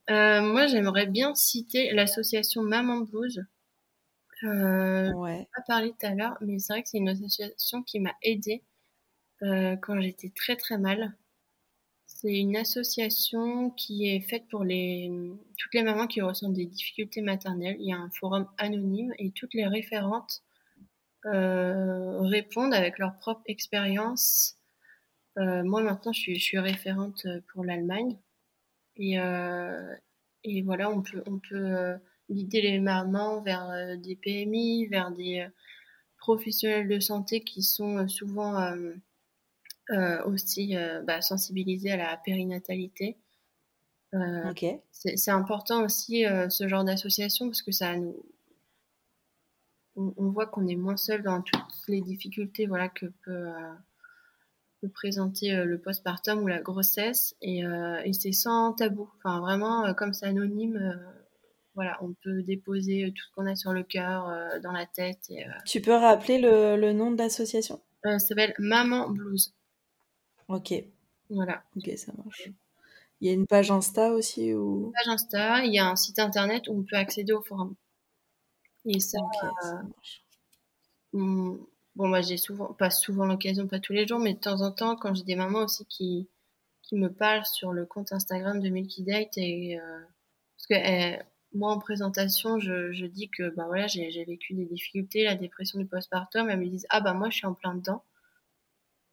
Euh, 0.10 0.42
Moi, 0.42 0.68
j'aimerais 0.68 1.08
bien 1.08 1.36
citer 1.36 1.92
l'association 1.94 2.64
Maman 2.64 3.02
Blues. 3.02 3.46
Euh, 4.44 5.12
ouais. 5.14 5.48
pas 5.56 5.62
parlé 5.68 5.92
tout 5.92 6.06
à 6.06 6.16
l'heure, 6.16 6.36
mais 6.42 6.58
c'est 6.58 6.74
vrai 6.74 6.82
que 6.82 6.90
c'est 6.90 6.98
une 6.98 7.10
association 7.10 7.84
qui 7.84 8.00
m'a 8.00 8.16
aidée 8.24 8.64
euh, 9.44 9.76
quand 9.78 10.00
j'étais 10.02 10.32
très 10.36 10.56
très 10.56 10.78
mal. 10.78 11.16
C'est 12.06 12.38
une 12.38 12.58
association 12.58 13.72
qui 13.72 14.08
est 14.08 14.20
faite 14.22 14.48
pour 14.50 14.64
les, 14.64 15.12
toutes 15.58 15.74
les 15.74 15.84
mamans 15.84 16.08
qui 16.08 16.22
ressentent 16.22 16.54
des 16.54 16.66
difficultés 16.66 17.22
maternelles. 17.22 17.78
Il 17.80 17.88
y 17.88 17.94
a 17.94 17.98
un 17.98 18.10
forum 18.12 18.48
anonyme 18.58 19.14
et 19.18 19.32
toutes 19.32 19.54
les 19.54 19.66
référentes 19.66 20.44
euh, 21.26 22.20
répondent 22.22 22.74
avec 22.74 23.00
leur 23.00 23.18
propre 23.20 23.42
expérience. 23.48 24.58
Euh, 25.38 25.64
moi 25.64 25.82
maintenant, 25.82 26.14
je 26.14 26.20
suis, 26.20 26.36
je 26.36 26.44
suis 26.44 26.60
référente 26.60 27.26
pour 27.54 27.64
l'Allemagne 27.64 28.18
et, 29.02 29.20
euh, 29.20 29.96
et 30.44 30.62
voilà, 30.62 30.90
on 30.90 31.02
peut, 31.02 31.24
on 31.26 31.40
peut 31.40 31.96
guider 32.30 32.62
les 32.62 32.80
mamans 32.80 33.42
vers 33.42 33.98
des 33.98 34.16
PMI, 34.16 34.88
vers 34.88 35.12
des 35.12 35.46
professionnels 36.18 36.88
de 36.88 37.00
santé 37.00 37.42
qui 37.42 37.64
sont 37.64 38.08
souvent 38.08 38.56
euh, 39.90 40.24
aussi 40.24 40.78
euh, 40.78 41.02
bah, 41.02 41.22
sensibiliser 41.22 41.92
à 41.92 41.98
la 41.98 42.16
périnatalité. 42.16 43.18
Euh, 44.14 44.54
c'est 44.92 45.32
important 45.32 45.84
aussi 45.84 46.26
ce 46.50 46.68
genre 46.68 46.84
d'association 46.84 47.48
parce 47.48 47.62
que 47.62 47.72
ça 47.72 47.96
nous, 47.96 48.16
on, 49.96 50.30
voit 50.30 50.48
qu'on 50.48 50.68
est 50.68 50.76
moins 50.76 50.98
seul 50.98 51.24
dans 51.24 51.42
toutes 51.42 51.88
les 51.88 52.02
difficultés 52.02 52.66
voilà 52.68 52.90
que 52.90 53.06
peut, 53.24 53.48
présenter 54.88 55.64
le 55.64 55.80
postpartum 55.80 56.40
ou 56.44 56.48
la 56.48 56.62
grossesse 56.62 57.36
et, 57.42 57.64
c'est 58.14 58.32
sans 58.32 58.74
tabou. 58.74 59.10
Enfin 59.18 59.40
vraiment 59.40 59.94
comme 59.94 60.14
c'est 60.14 60.26
anonyme 60.26 61.00
voilà, 61.74 61.98
on 62.02 62.14
peut 62.24 62.44
déposer 62.44 63.14
tout 63.16 63.24
ce 63.24 63.32
qu'on 63.34 63.46
a 63.46 63.56
sur 63.56 63.72
le 63.72 63.84
cœur, 63.84 64.30
dans 64.62 64.74
la 64.74 64.86
tête. 64.86 65.20
Et, 65.30 65.46
tu 65.66 65.80
peux 65.82 65.94
rappeler 65.94 66.38
le, 66.38 66.76
le 66.76 66.92
nom 66.92 67.12
de 67.12 67.18
l'association? 67.18 67.80
Ça 68.04 68.20
s'appelle 68.20 68.54
Maman 68.58 69.10
Blues. 69.10 69.54
Ok. 70.48 70.74
Voilà. 71.30 71.64
Ok, 71.78 71.90
ça 71.96 72.12
marche. 72.18 72.50
Il 73.22 73.28
y 73.28 73.30
a 73.30 73.34
une 73.34 73.48
page 73.48 73.72
Insta 73.72 74.12
aussi 74.12 74.54
ou? 74.54 74.88
Une 74.88 74.92
page 74.92 75.08
Insta, 75.08 75.66
il 75.66 75.74
y 75.74 75.80
a 75.80 75.88
un 75.88 75.96
site 75.96 76.20
internet 76.20 76.68
où 76.68 76.80
on 76.80 76.84
peut 76.84 76.98
accéder 76.98 77.34
au 77.34 77.42
forum. 77.42 77.76
Et 78.86 79.00
ça, 79.00 79.20
euh, 79.20 79.84
marche. 79.84 80.26
Bon, 81.96 82.08
moi 82.08 82.22
j'ai 82.22 82.38
souvent, 82.38 82.74
pas 82.74 82.90
souvent 82.90 83.26
l'occasion, 83.26 83.68
pas 83.68 83.80
tous 83.80 83.94
les 83.94 84.08
jours, 84.08 84.20
mais 84.20 84.34
de 84.34 84.40
temps 84.40 84.62
en 84.62 84.72
temps, 84.72 84.96
quand 84.96 85.14
j'ai 85.14 85.24
des 85.24 85.36
mamans 85.36 85.64
aussi 85.66 85.86
qui, 85.86 86.30
qui 86.84 86.96
me 86.96 87.12
parlent 87.12 87.46
sur 87.46 87.74
le 87.74 87.86
compte 87.86 88.12
Instagram 88.12 88.60
de 88.60 88.70
Milky 88.70 89.04
Date, 89.04 89.38
et, 89.38 89.80
euh, 89.80 90.00
parce 90.58 90.68
que 90.68 90.74
eh, 90.76 91.20
moi 91.54 91.72
en 91.72 91.80
présentation, 91.80 92.60
je, 92.60 92.92
je 92.94 93.06
dis 93.06 93.30
que 93.30 93.50
bah 93.50 93.66
voilà, 93.68 93.88
j'ai 93.88 94.26
vécu 94.26 94.54
des 94.54 94.66
difficultés, 94.66 95.24
la 95.24 95.36
dépression 95.36 95.80
du 95.80 95.86
postpartum, 95.86 96.50
elles 96.50 96.60
me 96.60 96.68
disent 96.68 96.88
ah 96.90 97.02
bah 97.02 97.14
moi 97.14 97.30
je 97.30 97.38
suis 97.38 97.48
en 97.48 97.54
plein 97.54 97.76
dedans. 97.76 98.04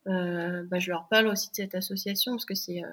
Euh, 0.06 0.64
bah, 0.64 0.78
je 0.78 0.90
leur 0.90 1.08
parle 1.08 1.26
aussi 1.26 1.50
de 1.50 1.56
cette 1.56 1.74
association 1.74 2.32
parce 2.32 2.46
que 2.46 2.54
c'est 2.54 2.82
euh, 2.82 2.88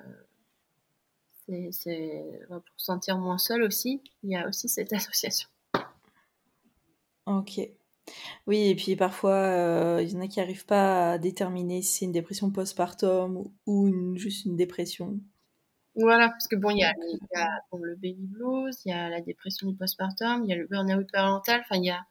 c'est 1.72 2.42
pour 2.50 2.62
se 2.78 2.86
sentir 2.86 3.18
moins 3.18 3.38
seul 3.38 3.64
aussi. 3.64 4.02
Il 4.24 4.32
y 4.32 4.36
a 4.36 4.48
aussi 4.48 4.68
cette 4.68 4.94
association. 4.94 5.48
Ok. 7.26 7.60
Oui, 8.48 8.70
et 8.70 8.76
puis 8.76 8.96
parfois, 8.96 9.36
euh, 9.36 10.02
il 10.02 10.12
y 10.12 10.16
en 10.16 10.22
a 10.22 10.28
qui 10.28 10.40
n'arrivent 10.40 10.66
pas 10.66 11.14
à 11.14 11.18
déterminer 11.18 11.82
si 11.82 12.00
c'est 12.00 12.06
une 12.06 12.12
dépression 12.12 12.52
postpartum 12.52 13.50
ou 13.66 13.88
une, 13.88 14.18
juste 14.18 14.46
une 14.46 14.56
dépression. 14.56 15.20
Voilà, 15.96 16.30
parce 16.30 16.48
que 16.48 16.56
bon, 16.56 16.72
il 16.72 16.80
y 16.80 16.84
a, 16.84 16.94
le 17.74 17.96
baby 17.96 18.28
blues, 18.28 18.78
il 18.86 18.90
y 18.90 18.94
a 18.94 19.10
la 19.10 19.22
dépression 19.22 19.70
du 19.70 19.76
postpartum, 19.76 20.44
il 20.44 20.50
y 20.50 20.54
a 20.54 20.58
le 20.58 20.68
burn-out 20.68 21.10
parental, 21.12 21.62
enfin, 21.62 21.78
il 21.78 21.86
y 21.86 21.90
a, 21.90 22.06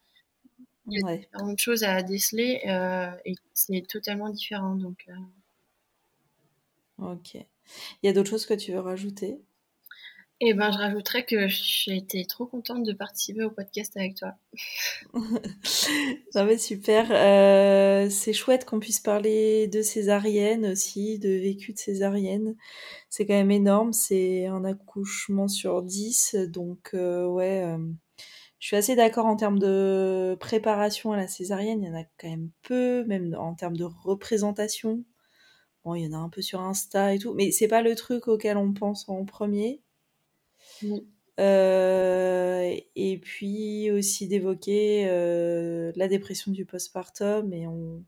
y 0.88 0.98
a 1.04 1.16
différentes 1.16 1.58
choses 1.58 1.84
à 1.84 2.02
déceler 2.02 2.62
euh, 2.66 3.10
et 3.24 3.34
c'est 3.52 3.82
totalement 3.86 4.30
différent. 4.30 4.74
Donc, 4.74 5.06
euh. 5.08 5.12
Ok. 6.98 7.34
Il 7.34 8.06
y 8.06 8.08
a 8.08 8.12
d'autres 8.12 8.30
choses 8.30 8.46
que 8.46 8.54
tu 8.54 8.72
veux 8.72 8.80
rajouter? 8.80 9.38
Eh 10.40 10.52
ben, 10.52 10.70
je 10.72 10.78
rajouterais 10.78 11.24
que 11.24 11.46
j'ai 11.48 11.96
été 11.96 12.24
trop 12.26 12.44
contente 12.44 12.82
de 12.82 12.92
participer 12.92 13.44
au 13.44 13.50
podcast 13.50 13.96
avec 13.96 14.16
toi. 14.16 14.34
Ça 16.30 16.44
va 16.44 16.58
super. 16.58 17.06
Euh, 17.10 18.10
c'est 18.10 18.32
chouette 18.32 18.64
qu'on 18.64 18.80
puisse 18.80 19.00
parler 19.00 19.68
de 19.68 19.80
césarienne 19.80 20.66
aussi, 20.66 21.18
de 21.18 21.30
vécu 21.30 21.72
de 21.72 21.78
césarienne. 21.78 22.56
C'est 23.08 23.26
quand 23.26 23.34
même 23.34 23.52
énorme. 23.52 23.92
C'est 23.92 24.46
un 24.46 24.64
accouchement 24.64 25.48
sur 25.48 25.82
10. 25.82 26.34
Donc, 26.50 26.90
ouais 26.92 27.64
je 28.64 28.68
suis 28.68 28.76
assez 28.76 28.96
d'accord 28.96 29.26
en 29.26 29.36
termes 29.36 29.58
de 29.58 30.38
préparation 30.40 31.12
à 31.12 31.18
la 31.18 31.28
césarienne, 31.28 31.82
il 31.82 31.88
y 31.88 31.90
en 31.90 32.00
a 32.00 32.04
quand 32.18 32.30
même 32.30 32.50
peu, 32.62 33.04
même 33.04 33.36
en 33.38 33.54
termes 33.54 33.76
de 33.76 33.84
représentation. 33.84 35.04
Bon, 35.84 35.94
il 35.94 36.04
y 36.04 36.08
en 36.08 36.18
a 36.18 36.22
un 36.22 36.30
peu 36.30 36.40
sur 36.40 36.62
Insta 36.62 37.12
et 37.12 37.18
tout, 37.18 37.34
mais 37.34 37.50
c'est 37.50 37.68
pas 37.68 37.82
le 37.82 37.94
truc 37.94 38.26
auquel 38.26 38.56
on 38.56 38.72
pense 38.72 39.06
en 39.06 39.26
premier. 39.26 39.82
Euh, 41.40 42.76
et 42.94 43.18
puis 43.18 43.90
aussi 43.90 44.28
d'évoquer 44.28 45.06
euh, 45.08 45.92
la 45.96 46.08
dépression 46.08 46.52
du 46.52 46.64
postpartum. 46.64 47.52
Et 47.52 47.66
on... 47.66 48.04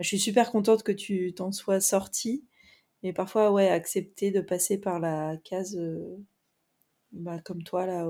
je 0.00 0.08
suis 0.08 0.18
super 0.18 0.50
contente 0.50 0.82
que 0.82 0.92
tu 0.92 1.32
t'en 1.34 1.52
sois 1.52 1.80
sortie. 1.80 2.44
Mais 3.02 3.12
parfois, 3.12 3.52
ouais, 3.52 3.68
accepter 3.68 4.30
de 4.30 4.40
passer 4.40 4.78
par 4.78 5.00
la 5.00 5.36
case 5.44 5.76
euh, 5.76 6.16
bah, 7.12 7.38
comme 7.44 7.62
toi, 7.62 7.86
là, 7.86 8.06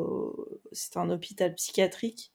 c'est 0.72 0.96
un 0.96 1.10
hôpital 1.10 1.54
psychiatrique. 1.54 2.32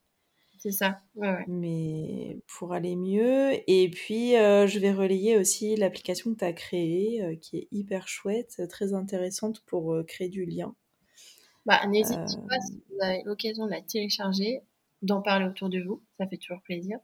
C'est 0.58 0.70
ça. 0.70 1.00
Mais 1.48 2.38
pour 2.46 2.72
aller 2.72 2.94
mieux. 2.94 3.52
Et 3.66 3.90
puis, 3.90 4.32
je 4.32 4.78
vais 4.78 4.92
relayer 4.92 5.36
aussi 5.36 5.74
l'application 5.74 6.32
que 6.32 6.38
tu 6.38 6.44
as 6.44 6.52
créée, 6.52 7.38
qui 7.40 7.58
est 7.58 7.68
hyper 7.72 8.06
chouette, 8.06 8.62
très 8.68 8.94
intéressante 8.94 9.60
pour 9.66 9.96
créer 10.06 10.28
du 10.28 10.44
lien. 10.46 10.76
Bah, 11.66 11.86
n'hésitez 11.86 12.36
pas, 12.48 12.60
si 12.60 12.82
vous 12.90 13.02
avez 13.02 13.22
l'occasion 13.24 13.66
de 13.66 13.70
la 13.70 13.80
télécharger, 13.80 14.62
d'en 15.02 15.20
parler 15.20 15.46
autour 15.46 15.68
de 15.68 15.80
vous. 15.80 16.02
Ça 16.18 16.26
fait 16.26 16.36
toujours 16.36 16.62
plaisir. 16.62 16.98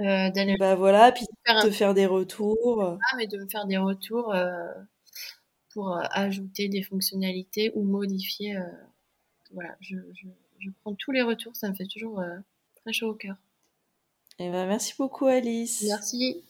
Euh, 0.00 0.30
d'aller 0.30 0.56
bah 0.56 0.76
voilà, 0.76 1.10
puis 1.10 1.26
faire 1.44 1.64
de 1.64 1.70
faire 1.70 1.94
des 1.94 2.06
retours. 2.06 2.82
Ah, 2.84 3.16
mais 3.16 3.26
de 3.26 3.36
me 3.36 3.48
faire 3.48 3.66
des 3.66 3.78
retours 3.78 4.32
euh, 4.32 4.72
pour 5.70 5.96
euh, 5.96 6.02
ajouter 6.12 6.68
des 6.68 6.82
fonctionnalités 6.82 7.72
ou 7.74 7.82
modifier. 7.82 8.56
Euh, 8.56 8.62
voilà, 9.52 9.74
je, 9.80 9.96
je, 10.14 10.28
je, 10.60 10.70
prends 10.82 10.94
tous 10.94 11.10
les 11.10 11.22
retours, 11.22 11.56
ça 11.56 11.68
me 11.68 11.74
fait 11.74 11.86
toujours 11.86 12.22
très 12.76 12.92
chaud 12.92 13.08
au 13.08 13.14
cœur. 13.14 13.36
Et 14.38 14.46
eh 14.46 14.50
ben, 14.50 14.66
merci 14.68 14.94
beaucoup 14.96 15.26
Alice. 15.26 15.82
Merci. 15.88 16.44